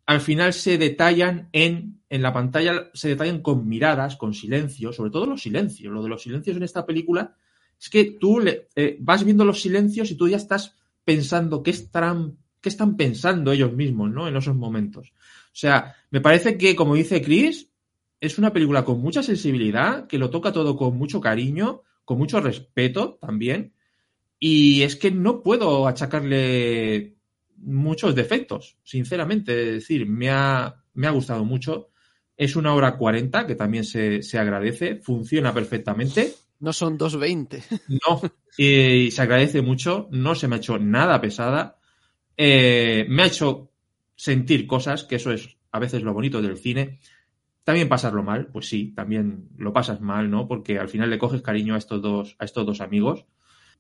al 0.06 0.22
final 0.22 0.54
se 0.54 0.78
detallan 0.78 1.50
en, 1.52 2.00
en 2.10 2.22
la 2.22 2.32
pantalla, 2.32 2.90
se 2.94 3.10
detallan 3.10 3.42
con 3.42 3.68
miradas, 3.68 4.16
con 4.16 4.34
silencio, 4.34 4.94
sobre 4.94 5.12
todo 5.12 5.26
los 5.26 5.42
silencios. 5.42 5.92
Lo 5.92 6.04
de 6.04 6.10
los 6.10 6.22
silencios 6.22 6.56
en 6.56 6.64
esta 6.64 6.86
película 6.86 7.36
es 7.80 7.90
que 7.90 8.06
tú 8.06 8.40
eh, 8.76 8.98
vas 9.00 9.24
viendo 9.24 9.44
los 9.44 9.62
silencios 9.62 10.12
y 10.12 10.16
tú 10.16 10.30
ya 10.30 10.38
estás 10.38 10.76
pensando 11.04 11.64
qué 11.64 11.74
qué 12.62 12.70
están 12.70 12.98
pensando 12.98 13.52
ellos 13.52 13.74
mismos, 13.74 14.12
¿no? 14.12 14.28
En 14.28 14.36
esos 14.36 14.56
momentos. 14.56 15.10
O 15.10 15.60
sea, 15.60 15.96
me 16.12 16.22
parece 16.22 16.58
que, 16.58 16.76
como 16.76 16.96
dice 16.96 17.22
Chris, 17.22 17.67
es 18.20 18.38
una 18.38 18.52
película 18.52 18.84
con 18.84 19.00
mucha 19.02 19.22
sensibilidad, 19.22 20.08
que 20.08 20.18
lo 20.18 20.30
toca 20.30 20.52
todo 20.52 20.76
con 20.76 20.98
mucho 20.98 21.22
cariño, 21.22 21.84
con 22.04 22.18
mucho 22.18 22.40
respeto 22.40 23.18
también. 23.22 23.74
Y 24.40 24.84
es 24.84 24.96
que 24.96 25.12
no 25.12 25.42
puedo 25.42 25.88
achacarle 25.88 27.16
muchos 27.58 28.16
defectos, 28.16 28.78
sinceramente. 28.84 29.60
Es 29.60 29.74
decir, 29.74 30.08
me 30.08 30.30
ha, 30.30 30.84
me 30.94 31.08
ha 31.08 31.12
gustado 31.12 31.44
mucho. 31.46 31.90
Es 32.36 32.56
una 32.56 32.74
hora 32.74 32.98
40, 32.98 33.48
que 33.48 33.56
también 33.56 33.84
se, 33.84 34.22
se 34.22 34.38
agradece, 34.38 34.98
funciona 34.98 35.54
perfectamente. 35.54 36.34
No 36.60 36.74
son 36.74 36.98
2.20. 36.98 37.64
No, 38.08 38.22
y 38.58 39.12
se 39.12 39.22
agradece 39.22 39.62
mucho, 39.62 40.08
no 40.12 40.34
se 40.34 40.48
me 40.48 40.56
ha 40.56 40.60
hecho 40.60 40.80
nada 40.80 41.22
pesada. 41.22 41.78
Eh, 42.36 43.06
me 43.10 43.24
ha 43.24 43.28
hecho 43.28 43.72
sentir 44.16 44.66
cosas, 44.66 45.04
que 45.04 45.16
eso 45.18 45.32
es 45.32 45.58
a 45.72 45.80
veces 45.80 46.02
lo 46.02 46.14
bonito 46.14 46.42
del 46.42 46.58
cine. 46.58 47.00
También 47.68 47.90
pasarlo 47.90 48.24
mal, 48.24 48.48
pues 48.48 48.70
sí, 48.70 48.94
también 48.96 49.50
lo 49.58 49.74
pasas 49.74 50.00
mal, 50.00 50.32
¿no? 50.32 50.48
Porque 50.48 50.80
al 50.80 50.88
final 50.88 51.10
le 51.10 51.18
coges 51.18 51.42
cariño 51.42 51.76
a 51.76 51.78
estos 51.78 52.02
dos, 52.02 52.38
a 52.40 52.46
estos 52.46 52.66
dos 52.66 52.80
amigos. 52.80 53.26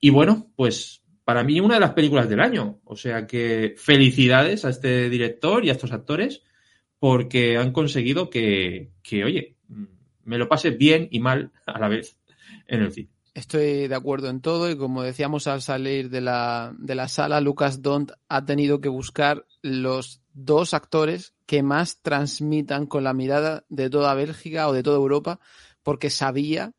Y 0.01 0.09
bueno, 0.09 0.51
pues 0.57 1.05
para 1.23 1.41
mí 1.45 1.61
una 1.61 1.75
de 1.75 1.79
las 1.79 1.93
películas 1.93 2.27
del 2.27 2.41
año. 2.41 2.81
O 2.83 2.97
sea 2.97 3.25
que 3.25 3.75
felicidades 3.77 4.65
a 4.65 4.71
este 4.71 5.09
director 5.09 5.63
y 5.63 5.69
a 5.69 5.71
estos 5.71 5.93
actores 5.93 6.43
porque 6.99 7.55
han 7.55 7.71
conseguido 7.71 8.29
que, 8.29 8.91
que 9.01 9.23
oye, 9.23 9.55
me 10.25 10.37
lo 10.37 10.49
pase 10.49 10.71
bien 10.71 11.07
y 11.09 11.21
mal 11.21 11.53
a 11.65 11.79
la 11.79 11.87
vez 11.87 12.19
en 12.67 12.81
el 12.81 12.91
cine. 12.91 13.09
Estoy 13.33 13.87
de 13.87 13.95
acuerdo 13.95 14.27
en 14.27 14.41
todo 14.41 14.69
y 14.69 14.75
como 14.75 15.01
decíamos 15.01 15.47
al 15.47 15.61
salir 15.61 16.09
de 16.09 16.19
la, 16.19 16.75
de 16.77 16.95
la 16.95 17.07
sala, 17.07 17.39
Lucas 17.39 17.81
Dont 17.81 18.11
ha 18.27 18.43
tenido 18.43 18.81
que 18.81 18.89
buscar 18.89 19.45
los 19.61 20.21
dos 20.37 20.75
actores 20.75 21.33
que 21.47 21.63
más 21.63 22.01
transmitan 22.01 22.85
con 22.85 23.03
la 23.03 23.13
mirada 23.13 23.65
de 23.69 23.89
toda 23.89 24.13
Bélgica 24.13 24.67
o 24.67 24.73
de 24.73 24.83
toda 24.83 24.97
Europa, 24.97 25.39
porque 25.81 26.11
sabía 26.11 26.73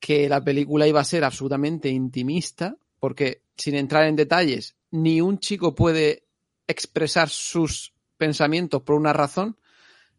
que 0.00 0.28
la 0.30 0.42
película 0.42 0.86
iba 0.86 1.00
a 1.00 1.04
ser 1.04 1.22
absolutamente 1.22 1.90
intimista, 1.90 2.76
porque 2.98 3.42
sin 3.56 3.74
entrar 3.74 4.06
en 4.06 4.16
detalles, 4.16 4.76
ni 4.90 5.20
un 5.20 5.38
chico 5.38 5.74
puede 5.74 6.26
expresar 6.66 7.28
sus 7.28 7.92
pensamientos 8.16 8.82
por 8.82 8.96
una 8.96 9.12
razón, 9.12 9.58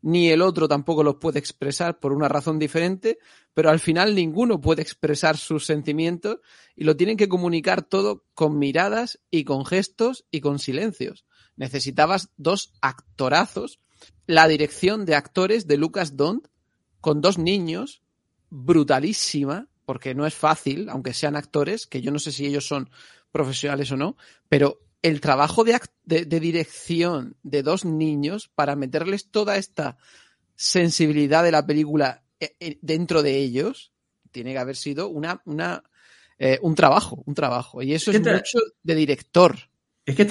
ni 0.04 0.30
el 0.30 0.44
otro 0.44 0.68
tampoco 0.68 1.04
los 1.04 1.16
puede 1.16 1.40
expresar 1.40 2.00
por 2.00 2.14
una 2.14 2.28
razón 2.28 2.60
diferente, 2.60 3.18
pero 3.56 3.72
al 3.72 3.80
final 3.80 4.14
ninguno 4.14 4.62
puede 4.62 4.84
expresar 4.84 5.36
sus 5.36 5.66
sentimientos 5.66 6.38
y 6.76 6.84
lo 6.84 6.96
tienen 6.96 7.18
que 7.18 7.28
comunicar 7.28 7.82
todo 7.82 8.24
con 8.36 8.60
miradas 8.60 9.20
y 9.32 9.46
con 9.46 9.66
gestos 9.66 10.26
y 10.30 10.42
con 10.42 10.60
silencios. 10.60 11.26
Necesitabas 11.58 12.30
dos 12.38 12.72
actorazos, 12.82 13.80
la 14.26 14.48
dirección 14.48 15.06
de 15.06 15.16
actores 15.16 15.68
de 15.68 15.78
Lucas 15.78 16.16
Dont 16.16 16.48
con 17.02 17.22
dos 17.22 17.38
niños, 17.38 18.02
brutalísima, 18.50 19.68
porque 19.86 20.16
no 20.16 20.26
es 20.26 20.34
fácil, 20.34 20.90
aunque 20.90 21.14
sean 21.14 21.36
actores, 21.36 21.88
que 21.88 22.02
yo 22.02 22.12
no 22.12 22.20
sé 22.20 22.32
si 22.32 22.46
ellos 22.46 22.68
son 22.68 22.90
profesionales 23.32 23.92
o 23.92 23.98
no, 23.98 24.18
pero 24.50 24.80
el 25.02 25.22
trabajo 25.22 25.64
de, 25.64 25.80
de, 26.06 26.26
de 26.26 26.40
dirección 26.40 27.38
de 27.44 27.64
dos 27.64 27.86
niños 27.86 28.50
para 28.54 28.76
meterles 28.76 29.30
toda 29.30 29.58
esta 29.58 29.98
sensibilidad 30.56 31.44
de 31.44 31.52
la 31.52 31.66
película 31.66 32.24
eh, 32.40 32.56
eh, 32.60 32.80
dentro 32.82 33.22
de 33.24 33.38
ellos 33.38 33.92
tiene 34.32 34.54
que 34.54 34.60
haber 34.60 34.76
sido 34.76 35.08
una, 35.08 35.42
una, 35.46 35.84
eh, 36.38 36.60
un 36.62 36.76
trabajo, 36.76 37.24
un 37.26 37.34
trabajo. 37.34 37.82
Y 37.82 37.94
eso 37.94 38.12
es 38.12 38.18
¿Qué 38.18 38.24
tra- 38.24 38.36
mucho 38.36 38.60
de 38.84 38.96
director. 38.96 39.56
Es 40.08 40.16
que 40.16 40.26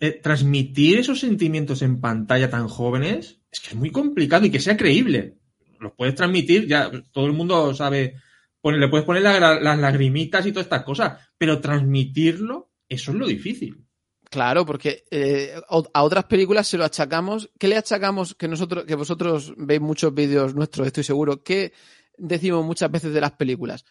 eh, 0.00 0.20
transmitir 0.22 0.98
esos 0.98 1.18
sentimientos 1.18 1.80
en 1.80 2.00
pantalla 2.02 2.50
tan 2.50 2.68
jóvenes 2.68 3.40
es 3.50 3.60
que 3.60 3.68
es 3.70 3.74
muy 3.74 3.90
complicado 3.90 4.44
y 4.44 4.50
que 4.50 4.60
sea 4.60 4.76
creíble. 4.76 5.38
Los 5.80 5.92
puedes 5.96 6.14
transmitir, 6.14 6.66
ya 6.66 6.90
todo 7.12 7.24
el 7.26 7.32
mundo 7.32 7.74
sabe, 7.74 8.14
le 8.62 8.88
puedes 8.88 9.06
poner 9.06 9.22
la- 9.22 9.58
las 9.58 9.78
lagrimitas 9.78 10.44
y 10.44 10.52
todas 10.52 10.66
estas 10.66 10.84
cosas, 10.84 11.18
pero 11.38 11.60
transmitirlo, 11.62 12.70
eso 12.90 13.10
es 13.10 13.16
lo 13.16 13.26
difícil. 13.26 13.82
Claro, 14.28 14.66
porque 14.66 15.04
eh, 15.10 15.54
a 15.94 16.02
otras 16.02 16.24
películas 16.24 16.66
se 16.68 16.76
lo 16.76 16.84
achacamos. 16.84 17.48
¿Qué 17.58 17.68
le 17.68 17.76
achacamos 17.76 18.34
que 18.34 18.48
nosotros, 18.48 18.84
que 18.84 18.96
vosotros 18.96 19.54
veis 19.56 19.80
muchos 19.80 20.12
vídeos 20.12 20.54
nuestros, 20.54 20.86
estoy 20.86 21.04
seguro? 21.04 21.42
¿Qué 21.42 21.72
decimos 22.18 22.66
muchas 22.66 22.90
veces 22.90 23.14
de 23.14 23.20
las 23.22 23.32
películas? 23.32 23.86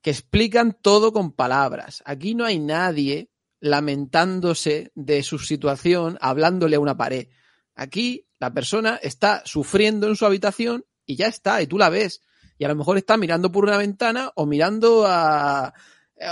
Que 0.00 0.10
explican 0.10 0.78
todo 0.80 1.12
con 1.12 1.32
palabras. 1.32 2.02
Aquí 2.06 2.34
no 2.34 2.46
hay 2.46 2.58
nadie 2.58 3.28
lamentándose 3.60 4.90
de 4.94 5.22
su 5.22 5.38
situación, 5.38 6.18
hablándole 6.20 6.76
a 6.76 6.80
una 6.80 6.96
pared. 6.96 7.28
Aquí 7.74 8.26
la 8.38 8.52
persona 8.52 8.98
está 9.02 9.42
sufriendo 9.44 10.08
en 10.08 10.16
su 10.16 10.26
habitación 10.26 10.84
y 11.06 11.16
ya 11.16 11.26
está, 11.26 11.62
y 11.62 11.66
tú 11.66 11.78
la 11.78 11.90
ves. 11.90 12.22
Y 12.58 12.64
a 12.64 12.68
lo 12.68 12.74
mejor 12.76 12.98
está 12.98 13.16
mirando 13.16 13.52
por 13.52 13.64
una 13.64 13.76
ventana 13.76 14.32
o 14.34 14.46
mirando 14.46 15.04
a. 15.06 15.72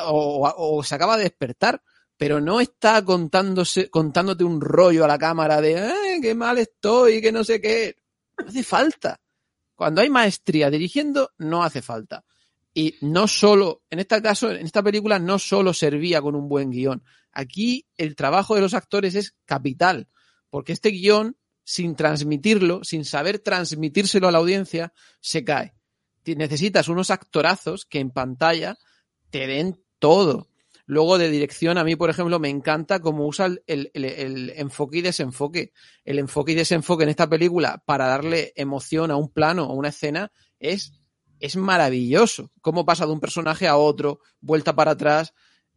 o, 0.07 0.83
se 0.85 0.95
acaba 0.95 1.17
de 1.17 1.25
despertar 1.25 1.83
pero 2.19 2.41
no 2.41 2.61
está 2.61 3.03
contándose, 3.05 3.89
contándote 3.89 4.43
un 4.43 4.61
rollo 4.61 5.05
a 5.05 5.09
la 5.09 5.19
cámara 5.19 5.61
de 5.61 5.75
"Eh, 5.89 6.19
qué 6.21 6.35
mal 6.35 6.59
estoy, 6.59 7.23
que 7.23 7.31
no 7.31 7.45
sé 7.45 7.61
qué. 7.61 7.97
No 8.37 8.49
hace 8.49 8.65
falta. 8.65 9.21
Cuando 9.77 10.01
hay 10.01 10.11
maestría 10.11 10.69
dirigiendo, 10.69 11.31
no 11.39 11.63
hace 11.63 11.81
falta. 11.81 12.25
Y 12.75 12.95
no 13.01 13.27
solo, 13.27 13.83
en 13.91 13.99
este 13.99 14.21
caso, 14.23 14.51
en 14.51 14.65
esta 14.65 14.83
película 14.83 15.19
no 15.19 15.39
solo 15.39 15.73
servía 15.73 16.21
con 16.23 16.35
un 16.35 16.49
buen 16.49 16.71
guion. 16.71 17.03
Aquí 17.33 17.87
el 17.97 18.15
trabajo 18.17 18.55
de 18.55 18.61
los 18.61 18.75
actores 18.75 19.15
es 19.15 19.35
capital, 19.45 20.09
porque 20.51 20.73
este 20.73 20.91
guion, 20.91 21.37
sin 21.65 21.97
transmitirlo, 21.97 22.85
sin 22.85 23.05
saber 23.05 23.39
transmitírselo 23.41 24.29
a 24.29 24.33
la 24.33 24.39
audiencia, 24.39 24.93
se 25.21 25.45
cae. 25.45 25.75
Necesitas 26.25 26.89
unos 26.89 27.11
actorazos 27.11 27.87
que 27.87 28.01
en 28.01 28.11
pantalla 28.11 28.77
te 29.31 29.47
den 29.47 29.83
todo. 29.99 30.49
Luego 30.89 31.19
de 31.19 31.31
dirección, 31.31 31.77
a 31.77 31.85
mí, 31.85 31.97
por 31.97 32.09
ejemplo, 32.09 32.39
me 32.39 32.49
encanta 32.49 33.01
cómo 33.01 33.27
usa 33.27 33.45
el, 33.67 33.91
el, 33.93 34.53
enfoque 34.57 34.99
y 34.99 35.03
desenfoque. 35.03 35.73
El 36.03 36.19
enfoque 36.19 36.53
y 36.53 36.55
desenfoque 36.55 37.05
en 37.05 37.11
esta 37.11 37.29
película 37.29 37.83
para 37.85 38.07
darle 38.07 38.55
emoción 38.57 39.11
a 39.11 39.17
un 39.17 39.29
plano 39.29 39.65
o 39.65 39.75
una 39.75 39.91
escena 39.91 40.33
es, 40.59 40.95
es 41.41 41.57
maravilloso. 41.57 42.51
Cómo 42.61 42.85
pasa 42.85 43.07
de 43.07 43.13
un 43.13 43.21
personaje 43.21 43.67
a 43.67 43.77
otro, 43.77 44.21
vuelta 44.41 44.75
para 44.75 44.93
atrás. 44.93 45.35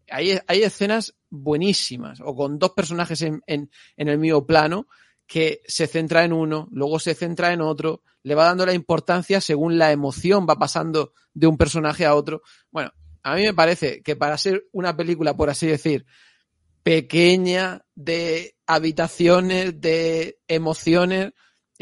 Hay, 0.09 0.37
hay 0.47 0.63
escenas 0.63 1.15
buenísimas, 1.29 2.19
o 2.23 2.35
con 2.35 2.59
dos 2.59 2.71
personajes 2.71 3.21
en, 3.21 3.41
en, 3.47 3.69
en 3.95 4.07
el 4.07 4.17
mismo 4.17 4.45
plano, 4.45 4.87
que 5.27 5.61
se 5.65 5.87
centra 5.87 6.25
en 6.25 6.33
uno, 6.33 6.67
luego 6.71 6.99
se 6.99 7.15
centra 7.15 7.53
en 7.53 7.61
otro, 7.61 8.03
le 8.23 8.35
va 8.35 8.45
dando 8.45 8.65
la 8.65 8.73
importancia 8.73 9.39
según 9.39 9.77
la 9.77 9.91
emoción 9.91 10.45
va 10.47 10.59
pasando 10.59 11.13
de 11.33 11.47
un 11.47 11.57
personaje 11.57 12.05
a 12.05 12.15
otro. 12.15 12.41
Bueno, 12.69 12.91
a 13.23 13.35
mí 13.35 13.43
me 13.43 13.53
parece 13.53 14.01
que 14.01 14.15
para 14.15 14.37
ser 14.37 14.67
una 14.71 14.95
película, 14.95 15.35
por 15.35 15.49
así 15.49 15.67
decir, 15.67 16.05
pequeña, 16.83 17.85
de 17.95 18.55
habitaciones, 18.65 19.79
de 19.79 20.39
emociones, 20.47 21.31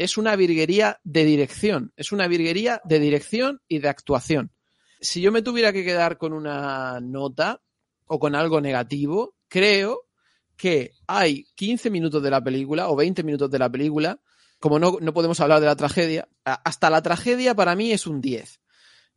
es 0.00 0.16
una 0.16 0.34
virguería 0.34 0.98
de 1.04 1.26
dirección, 1.26 1.92
es 1.94 2.10
una 2.10 2.26
virguería 2.26 2.80
de 2.84 2.98
dirección 2.98 3.60
y 3.68 3.80
de 3.80 3.90
actuación. 3.90 4.50
Si 4.98 5.20
yo 5.20 5.30
me 5.30 5.42
tuviera 5.42 5.74
que 5.74 5.84
quedar 5.84 6.16
con 6.16 6.32
una 6.32 7.00
nota 7.02 7.60
o 8.06 8.18
con 8.18 8.34
algo 8.34 8.62
negativo, 8.62 9.36
creo 9.48 10.08
que 10.56 10.92
hay 11.06 11.44
15 11.54 11.90
minutos 11.90 12.22
de 12.22 12.30
la 12.30 12.42
película 12.42 12.88
o 12.88 12.96
20 12.96 13.22
minutos 13.24 13.50
de 13.50 13.58
la 13.58 13.70
película, 13.70 14.18
como 14.58 14.78
no, 14.78 14.96
no 15.02 15.12
podemos 15.12 15.38
hablar 15.38 15.60
de 15.60 15.66
la 15.66 15.76
tragedia, 15.76 16.26
hasta 16.44 16.88
la 16.88 17.02
tragedia 17.02 17.54
para 17.54 17.76
mí 17.76 17.92
es 17.92 18.06
un 18.06 18.22
10. 18.22 18.58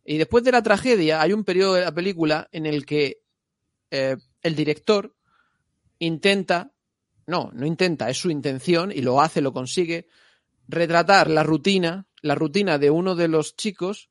Y 0.04 0.18
después 0.18 0.44
de 0.44 0.52
la 0.52 0.63
tragedia 0.63 1.22
hay 1.22 1.32
un 1.32 1.46
periodo 1.46 1.75
de 1.75 1.86
la 1.86 1.94
película 1.94 2.50
en 2.52 2.66
el 2.66 2.86
que 2.86 3.22
eh, 3.90 4.18
el 4.42 4.54
director 4.54 5.16
intenta, 6.00 6.74
no, 7.25 7.52
no 7.54 7.66
intenta, 7.66 8.10
es 8.10 8.18
su 8.18 8.30
intención 8.30 8.92
y 8.92 9.00
lo 9.00 9.22
hace, 9.22 9.40
lo 9.40 9.54
consigue, 9.54 10.10
retratar 10.74 11.30
la 11.30 11.44
rutina, 11.44 12.08
la 12.22 12.36
rutina 12.36 12.77
de 12.77 12.89
uno 12.89 13.15
de 13.15 13.27
los 13.27 13.56
chicos, 13.56 14.10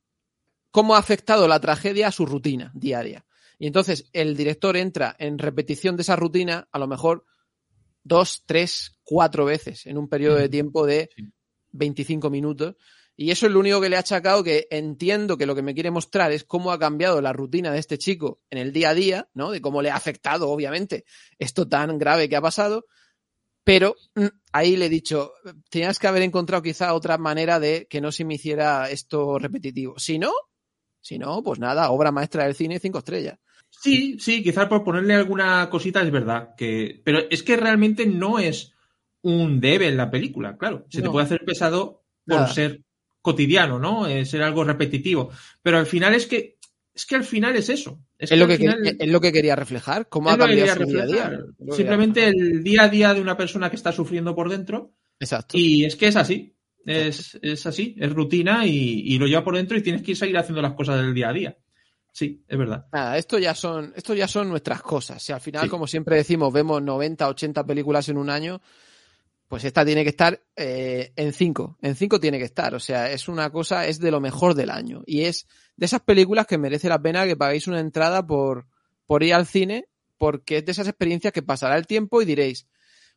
cómo 0.70 0.94
ha 0.94 0.98
afectado 0.98 1.48
la 1.48 1.60
tragedia 1.60 2.08
a 2.08 2.12
su 2.12 2.26
rutina 2.26 2.72
diaria. 2.74 3.24
Y 3.58 3.66
entonces 3.66 4.08
el 4.12 4.36
director 4.36 4.76
entra 4.76 5.14
en 5.18 5.38
repetición 5.38 5.96
de 5.96 6.02
esa 6.02 6.16
rutina, 6.16 6.68
a 6.72 6.78
lo 6.78 6.86
mejor 6.86 7.24
dos, 8.02 8.42
tres, 8.46 8.98
cuatro 9.04 9.44
veces 9.44 9.86
en 9.86 9.98
un 9.98 10.08
periodo 10.08 10.36
de 10.36 10.48
tiempo 10.48 10.86
de 10.86 11.10
25 11.70 12.30
minutos 12.30 12.76
y 13.16 13.30
eso 13.30 13.46
es 13.46 13.52
lo 13.52 13.60
único 13.60 13.80
que 13.80 13.88
le 13.88 13.96
ha 13.96 14.00
achacado, 14.00 14.42
que 14.42 14.66
entiendo 14.70 15.36
que 15.36 15.46
lo 15.46 15.54
que 15.54 15.62
me 15.62 15.74
quiere 15.74 15.90
mostrar 15.90 16.32
es 16.32 16.44
cómo 16.44 16.72
ha 16.72 16.78
cambiado 16.78 17.20
la 17.20 17.32
rutina 17.32 17.70
de 17.70 17.78
este 17.78 17.98
chico 17.98 18.40
en 18.50 18.58
el 18.58 18.72
día 18.72 18.90
a 18.90 18.94
día, 18.94 19.28
¿no? 19.34 19.50
De 19.50 19.60
cómo 19.60 19.82
le 19.82 19.90
ha 19.90 19.96
afectado, 19.96 20.48
obviamente, 20.48 21.04
esto 21.38 21.68
tan 21.68 21.98
grave 21.98 22.28
que 22.28 22.36
ha 22.36 22.40
pasado. 22.40 22.86
Pero 23.64 23.94
mm, 24.14 24.26
ahí 24.52 24.76
le 24.76 24.86
he 24.86 24.90
dicho, 24.90 25.32
tenías 25.70 25.98
que 25.98 26.06
haber 26.06 26.22
encontrado 26.22 26.62
quizá 26.62 26.94
otra 26.94 27.18
manera 27.18 27.60
de 27.60 27.86
que 27.88 28.00
no 28.00 28.12
se 28.12 28.24
me 28.24 28.34
hiciera 28.34 28.90
esto 28.90 29.38
repetitivo. 29.38 29.98
Si 29.98 30.18
no, 30.18 30.32
si 31.00 31.18
no, 31.18 31.42
pues 31.42 31.58
nada, 31.58 31.90
obra 31.90 32.12
maestra 32.12 32.44
del 32.44 32.54
cine, 32.54 32.78
cinco 32.78 32.98
estrellas. 32.98 33.38
Sí, 33.70 34.18
sí, 34.18 34.42
quizás 34.42 34.66
por 34.66 34.84
ponerle 34.84 35.14
alguna 35.14 35.68
cosita 35.70 36.02
es 36.02 36.10
verdad. 36.10 36.54
Que... 36.56 37.00
Pero 37.04 37.20
es 37.30 37.42
que 37.42 37.56
realmente 37.56 38.06
no 38.06 38.38
es 38.38 38.72
un 39.22 39.60
debe 39.60 39.88
en 39.88 39.96
la 39.96 40.10
película, 40.10 40.56
claro. 40.56 40.84
Se 40.88 41.02
te 41.02 41.10
puede 41.10 41.26
hacer 41.26 41.44
pesado 41.44 42.02
por 42.26 42.48
ser 42.48 42.82
cotidiano, 43.20 43.78
¿no? 43.78 44.06
Es 44.06 44.30
ser 44.30 44.42
algo 44.42 44.64
repetitivo. 44.64 45.30
Pero 45.62 45.78
al 45.78 45.86
final 45.86 46.14
es 46.14 46.26
que 46.26 46.58
es 46.94 47.06
que 47.06 47.16
al 47.16 47.24
final 47.24 47.56
es 47.56 47.68
eso. 47.68 47.98
Es, 48.18 48.30
lo, 48.32 48.46
que 48.46 48.54
es 48.54 49.08
lo 49.08 49.20
que 49.20 49.32
quería 49.32 49.56
reflejar, 49.56 50.08
cómo 50.08 50.30
ha 50.30 50.38
cambiado 50.38 50.84
su 50.84 50.86
día 50.86 51.02
a 51.02 51.06
día. 51.06 51.40
Simplemente 51.70 52.28
el 52.28 52.62
día 52.62 52.82
a 52.82 52.88
día 52.88 53.14
de 53.14 53.20
una 53.20 53.36
persona 53.36 53.70
que 53.70 53.76
está 53.76 53.92
sufriendo 53.92 54.34
por 54.34 54.50
dentro. 54.50 54.92
Exacto. 55.18 55.56
Y 55.56 55.84
es 55.84 55.96
que 55.96 56.08
es 56.08 56.16
así. 56.16 56.56
Es, 56.84 57.38
es 57.42 57.64
así, 57.64 57.94
es 57.96 58.12
rutina 58.12 58.66
y, 58.66 59.02
y, 59.04 59.16
lo 59.16 59.28
lleva 59.28 59.44
por 59.44 59.54
dentro 59.54 59.78
y 59.78 59.82
tienes 59.82 60.02
que 60.02 60.16
seguir 60.16 60.36
haciendo 60.36 60.60
las 60.60 60.72
cosas 60.72 60.96
del 60.96 61.14
día 61.14 61.28
a 61.28 61.32
día. 61.32 61.56
Sí, 62.12 62.44
es 62.46 62.58
verdad. 62.58 62.86
Nada, 62.92 63.16
esto 63.16 63.38
ya 63.38 63.54
son, 63.54 63.92
esto 63.96 64.14
ya 64.14 64.28
son 64.28 64.48
nuestras 64.48 64.82
cosas. 64.82 65.22
Si 65.22 65.32
al 65.32 65.40
final, 65.40 65.70
como 65.70 65.86
siempre 65.86 66.16
decimos, 66.16 66.52
vemos 66.52 66.82
90, 66.82 67.26
80 67.28 67.64
películas 67.64 68.08
en 68.08 68.18
un 68.18 68.28
año, 68.28 68.60
pues 69.48 69.64
esta 69.64 69.84
tiene 69.84 70.02
que 70.02 70.10
estar 70.10 70.42
eh, 70.56 71.12
en 71.16 71.32
5. 71.32 71.78
En 71.80 71.94
5 71.94 72.20
tiene 72.20 72.38
que 72.38 72.44
estar. 72.44 72.74
O 72.74 72.80
sea, 72.80 73.10
es 73.10 73.28
una 73.28 73.50
cosa, 73.50 73.86
es 73.86 73.98
de 73.98 74.10
lo 74.10 74.20
mejor 74.20 74.54
del 74.54 74.70
año. 74.70 75.02
Y 75.06 75.22
es 75.22 75.46
de 75.82 75.86
esas 75.86 76.02
películas 76.02 76.46
que 76.46 76.58
merece 76.58 76.88
la 76.88 77.02
pena 77.02 77.26
que 77.26 77.36
paguéis 77.36 77.66
una 77.66 77.80
entrada 77.80 78.24
por, 78.24 78.68
por 79.04 79.24
ir 79.24 79.34
al 79.34 79.48
cine, 79.48 79.88
porque 80.16 80.58
es 80.58 80.64
de 80.64 80.70
esas 80.70 80.86
experiencias 80.86 81.32
que 81.32 81.42
pasará 81.42 81.76
el 81.76 81.88
tiempo 81.88 82.22
y 82.22 82.24
diréis, 82.24 82.68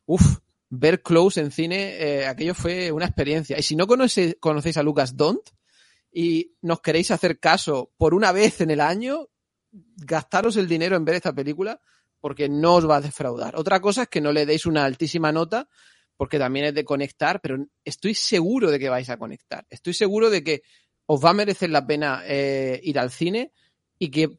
uff, 0.04 0.38
ver 0.68 1.00
Close 1.00 1.40
en 1.40 1.52
cine, 1.52 1.94
eh, 1.96 2.26
aquello 2.26 2.54
fue 2.54 2.90
una 2.90 3.06
experiencia. 3.06 3.56
Y 3.56 3.62
si 3.62 3.76
no 3.76 3.86
conocéis 3.86 4.76
a 4.76 4.82
Lucas 4.82 5.16
Don't 5.16 5.48
y 6.10 6.56
nos 6.60 6.80
queréis 6.80 7.12
hacer 7.12 7.38
caso 7.38 7.92
por 7.96 8.14
una 8.14 8.32
vez 8.32 8.60
en 8.60 8.72
el 8.72 8.80
año, 8.80 9.28
gastaros 9.70 10.56
el 10.56 10.66
dinero 10.66 10.96
en 10.96 11.04
ver 11.04 11.14
esta 11.14 11.32
película 11.32 11.80
porque 12.20 12.48
no 12.48 12.74
os 12.74 12.90
va 12.90 12.96
a 12.96 13.00
defraudar. 13.00 13.54
Otra 13.54 13.78
cosa 13.78 14.02
es 14.02 14.08
que 14.08 14.20
no 14.20 14.32
le 14.32 14.44
deis 14.44 14.66
una 14.66 14.86
altísima 14.86 15.30
nota 15.30 15.68
porque 16.16 16.40
también 16.40 16.66
es 16.66 16.74
de 16.74 16.84
conectar, 16.84 17.40
pero 17.40 17.64
estoy 17.84 18.14
seguro 18.14 18.72
de 18.72 18.80
que 18.80 18.88
vais 18.88 19.08
a 19.08 19.18
conectar. 19.18 19.64
Estoy 19.70 19.94
seguro 19.94 20.30
de 20.30 20.42
que 20.42 20.62
os 21.06 21.24
va 21.24 21.30
a 21.30 21.34
merecer 21.34 21.70
la 21.70 21.86
pena 21.86 22.22
eh, 22.26 22.80
ir 22.82 22.98
al 22.98 23.10
cine 23.10 23.52
y 23.98 24.10
que 24.10 24.38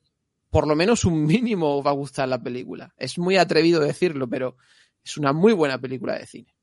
por 0.50 0.68
lo 0.68 0.76
menos 0.76 1.06
un 1.06 1.26
mínimo 1.26 1.78
os 1.78 1.86
va 1.86 1.92
a 1.92 1.96
gustar 1.96 2.28
la 2.28 2.42
película. 2.42 2.94
Es 2.98 3.18
muy 3.18 3.38
atrevido 3.38 3.82
decirlo, 3.82 4.30
pero 4.30 4.58
es 5.04 5.18
una 5.18 5.34
muy 5.34 5.54
buena 5.54 5.80
película 5.80 6.18
de 6.18 6.26
cine. 6.26 6.54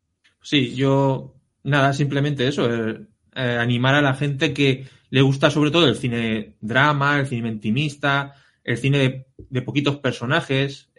Sí, 0.43 0.75
yo 0.75 1.35
nada, 1.63 1.93
simplemente 1.93 2.47
eso, 2.47 2.73
eh, 2.73 3.01
eh, 3.35 3.57
animar 3.59 3.95
a 3.95 4.03
la 4.03 4.15
gente 4.15 4.53
que 4.53 4.87
le 5.11 5.23
gusta 5.23 5.51
sobre 5.51 5.71
todo 5.71 5.89
el 5.89 5.97
cine 5.97 6.57
drama, 6.61 7.19
el 7.19 7.27
cine 7.27 7.49
intimista, 7.49 8.35
el 8.63 8.77
cine 8.79 9.27
de, 9.51 9.63
poquitos 9.63 9.99
personajes, 9.99 10.91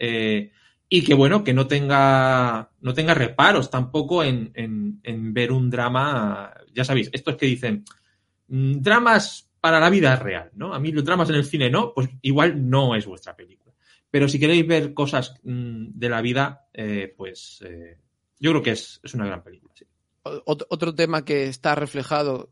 y 0.88 1.02
que 1.02 1.14
bueno, 1.14 1.42
que 1.42 1.52
no 1.52 1.66
tenga, 1.66 2.70
no 2.80 2.94
tenga 2.94 3.14
reparos 3.14 3.70
tampoco 3.70 4.22
en, 4.22 4.52
en, 4.54 5.34
ver 5.34 5.52
un 5.52 5.68
drama, 5.68 6.52
ya 6.72 6.84
sabéis, 6.84 7.10
estos 7.12 7.36
que 7.36 7.46
dicen, 7.46 7.84
mm, 8.48 8.80
dramas 8.80 9.50
para 9.60 9.80
la 9.80 9.90
vida 9.90 10.16
real, 10.16 10.50
¿no? 10.54 10.74
A 10.74 10.78
mí 10.78 10.92
los 10.92 11.04
dramas 11.04 11.28
en 11.30 11.36
el 11.36 11.44
cine 11.44 11.70
no, 11.70 11.92
pues 11.94 12.08
igual 12.22 12.68
no 12.68 12.94
es 12.94 13.06
vuestra 13.06 13.34
película. 13.34 13.74
Pero 14.10 14.28
si 14.28 14.38
queréis 14.38 14.66
ver 14.66 14.94
cosas 14.94 15.34
mm, 15.42 15.88
de 15.92 16.08
la 16.08 16.20
vida, 16.20 16.68
eh, 16.72 17.12
pues 17.16 17.62
eh, 17.66 17.98
yo 18.38 18.50
creo 18.52 18.62
que 18.62 18.70
es, 18.72 19.00
es, 19.02 19.14
una 19.14 19.26
gran 19.26 19.42
película. 19.42 19.72
Sí. 19.76 19.84
Otro 20.24 20.94
tema 20.94 21.24
que 21.24 21.46
está 21.46 21.74
reflejado 21.74 22.50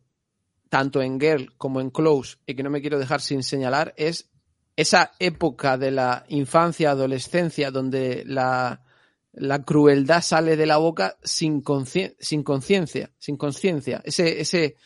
tanto 0.69 1.03
en 1.03 1.21
Girl 1.21 1.55
como 1.57 1.81
en 1.81 1.91
Close 1.91 2.37
y 2.47 2.55
que 2.55 2.63
no 2.63 2.71
me 2.71 2.81
quiero 2.81 2.99
dejar 2.99 3.21
sin 3.21 3.43
señalar 3.43 3.95
es 3.97 4.31
esa 4.77 5.13
época 5.19 5.79
de 5.79 5.91
la 5.91 6.25
infancia, 6.29 6.91
adolescencia, 6.91 7.71
donde 7.71 8.25
la, 8.27 8.83
la 9.33 9.63
crueldad 9.63 10.23
sale 10.23 10.57
de 10.57 10.67
la 10.67 10.79
boca 10.79 11.17
sin 11.23 11.61
conciencia, 11.61 12.17
sin 12.19 12.43
conciencia, 12.43 13.11
sin 13.19 13.37
conciencia. 13.37 14.03
Ese, 14.05 14.41
ese, 14.41 14.77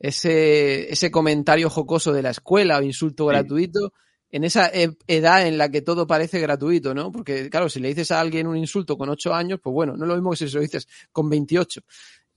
ese, 0.00 0.90
ese 0.90 1.10
comentario 1.10 1.70
jocoso 1.70 2.12
de 2.12 2.22
la 2.22 2.30
escuela 2.30 2.78
o 2.78 2.82
insulto 2.82 3.24
sí. 3.24 3.28
gratuito, 3.28 3.92
en 4.30 4.44
esa 4.44 4.68
e, 4.68 4.96
edad 5.06 5.46
en 5.46 5.58
la 5.58 5.70
que 5.70 5.82
todo 5.82 6.06
parece 6.06 6.40
gratuito, 6.40 6.94
¿no? 6.94 7.12
Porque, 7.12 7.50
claro, 7.50 7.68
si 7.68 7.80
le 7.80 7.88
dices 7.88 8.10
a 8.10 8.20
alguien 8.20 8.46
un 8.46 8.56
insulto 8.56 8.96
con 8.96 9.10
8 9.10 9.34
años, 9.34 9.60
pues 9.62 9.74
bueno, 9.74 9.96
no 9.96 10.04
es 10.04 10.08
lo 10.08 10.14
mismo 10.14 10.30
que 10.30 10.36
si 10.36 10.48
se 10.48 10.56
lo 10.56 10.62
dices 10.62 10.88
con 11.12 11.28
28. 11.28 11.82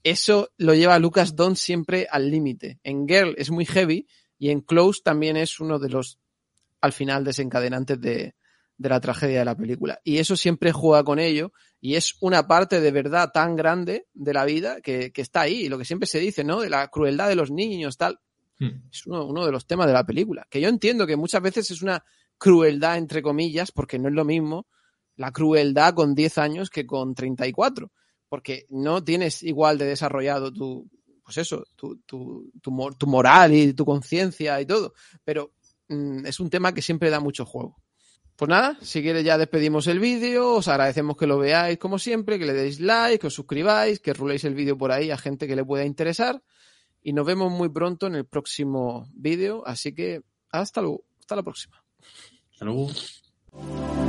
Eso 0.02 0.50
lo 0.58 0.74
lleva 0.74 0.94
a 0.94 0.98
Lucas 0.98 1.34
Don 1.34 1.56
siempre 1.56 2.06
al 2.10 2.30
límite. 2.30 2.78
En 2.82 3.08
Girl 3.08 3.34
es 3.38 3.50
muy 3.50 3.64
heavy 3.64 4.06
y 4.38 4.50
en 4.50 4.60
Close 4.60 5.00
también 5.02 5.36
es 5.36 5.58
uno 5.60 5.78
de 5.78 5.88
los 5.88 6.18
al 6.82 6.92
final 6.92 7.24
desencadenantes 7.24 7.98
de, 7.98 8.34
de 8.76 8.88
la 8.88 9.00
tragedia 9.00 9.40
de 9.40 9.44
la 9.44 9.56
película. 9.56 10.00
Y 10.04 10.18
eso 10.18 10.36
siempre 10.36 10.72
juega 10.72 11.04
con 11.04 11.18
ello 11.18 11.52
y 11.80 11.94
es 11.94 12.16
una 12.20 12.46
parte 12.46 12.80
de 12.80 12.90
verdad 12.90 13.30
tan 13.32 13.56
grande 13.56 14.06
de 14.14 14.32
la 14.32 14.44
vida 14.44 14.80
que, 14.80 15.12
que 15.12 15.22
está 15.22 15.42
ahí. 15.42 15.66
Y 15.66 15.68
lo 15.68 15.78
que 15.78 15.84
siempre 15.84 16.06
se 16.06 16.18
dice, 16.18 16.44
¿no? 16.44 16.60
De 16.60 16.70
la 16.70 16.88
crueldad 16.88 17.28
de 17.28 17.36
los 17.36 17.50
niños, 17.50 17.96
tal. 17.96 18.20
Hmm. 18.58 18.88
Es 18.90 19.06
uno, 19.06 19.26
uno, 19.26 19.44
de 19.44 19.52
los 19.52 19.66
temas 19.66 19.86
de 19.86 19.92
la 19.92 20.04
película. 20.04 20.46
Que 20.50 20.60
yo 20.60 20.68
entiendo 20.68 21.06
que 21.06 21.16
muchas 21.16 21.42
veces 21.42 21.70
es 21.70 21.82
una 21.82 22.04
crueldad, 22.38 22.98
entre 22.98 23.22
comillas, 23.22 23.70
porque 23.70 23.98
no 23.98 24.08
es 24.08 24.14
lo 24.14 24.24
mismo 24.24 24.66
la 25.16 25.30
crueldad 25.30 25.94
con 25.94 26.14
10 26.14 26.38
años 26.38 26.70
que 26.70 26.86
con 26.86 27.14
34. 27.14 27.90
Porque 28.28 28.66
no 28.70 29.04
tienes 29.04 29.42
igual 29.42 29.78
de 29.78 29.86
desarrollado 29.86 30.52
tu, 30.52 30.88
pues 31.22 31.38
eso, 31.38 31.64
tu, 31.76 31.98
tu, 31.98 32.50
tu, 32.60 32.72
tu 32.98 33.06
moral 33.06 33.52
y 33.52 33.72
tu 33.74 33.84
conciencia 33.84 34.60
y 34.60 34.66
todo. 34.66 34.94
Pero 35.24 35.52
mm, 35.88 36.26
es 36.26 36.40
un 36.40 36.50
tema 36.50 36.72
que 36.74 36.82
siempre 36.82 37.10
da 37.10 37.20
mucho 37.20 37.44
juego. 37.44 37.76
Pues 38.36 38.48
nada, 38.48 38.76
si 38.80 39.00
quieres 39.00 39.24
ya 39.24 39.38
despedimos 39.38 39.86
el 39.86 40.00
vídeo, 40.00 40.54
os 40.54 40.66
agradecemos 40.66 41.16
que 41.16 41.26
lo 41.26 41.38
veáis 41.38 41.78
como 41.78 42.00
siempre, 42.00 42.38
que 42.38 42.46
le 42.46 42.52
deis 42.52 42.80
like, 42.80 43.20
que 43.20 43.26
os 43.28 43.34
suscribáis, 43.34 44.00
que 44.00 44.12
ruléis 44.12 44.44
el 44.44 44.54
vídeo 44.54 44.76
por 44.76 44.90
ahí 44.90 45.10
a 45.10 45.16
gente 45.16 45.46
que 45.46 45.54
le 45.54 45.64
pueda 45.64 45.84
interesar 45.84 46.42
y 47.00 47.12
nos 47.12 47.26
vemos 47.26 47.52
muy 47.52 47.68
pronto 47.68 48.06
en 48.08 48.16
el 48.16 48.24
próximo 48.24 49.08
vídeo, 49.12 49.62
así 49.66 49.94
que 49.94 50.22
hasta 50.50 50.80
luego, 50.80 51.04
hasta 51.20 51.36
la 51.36 51.42
próxima. 51.42 51.84
Hasta. 52.52 54.03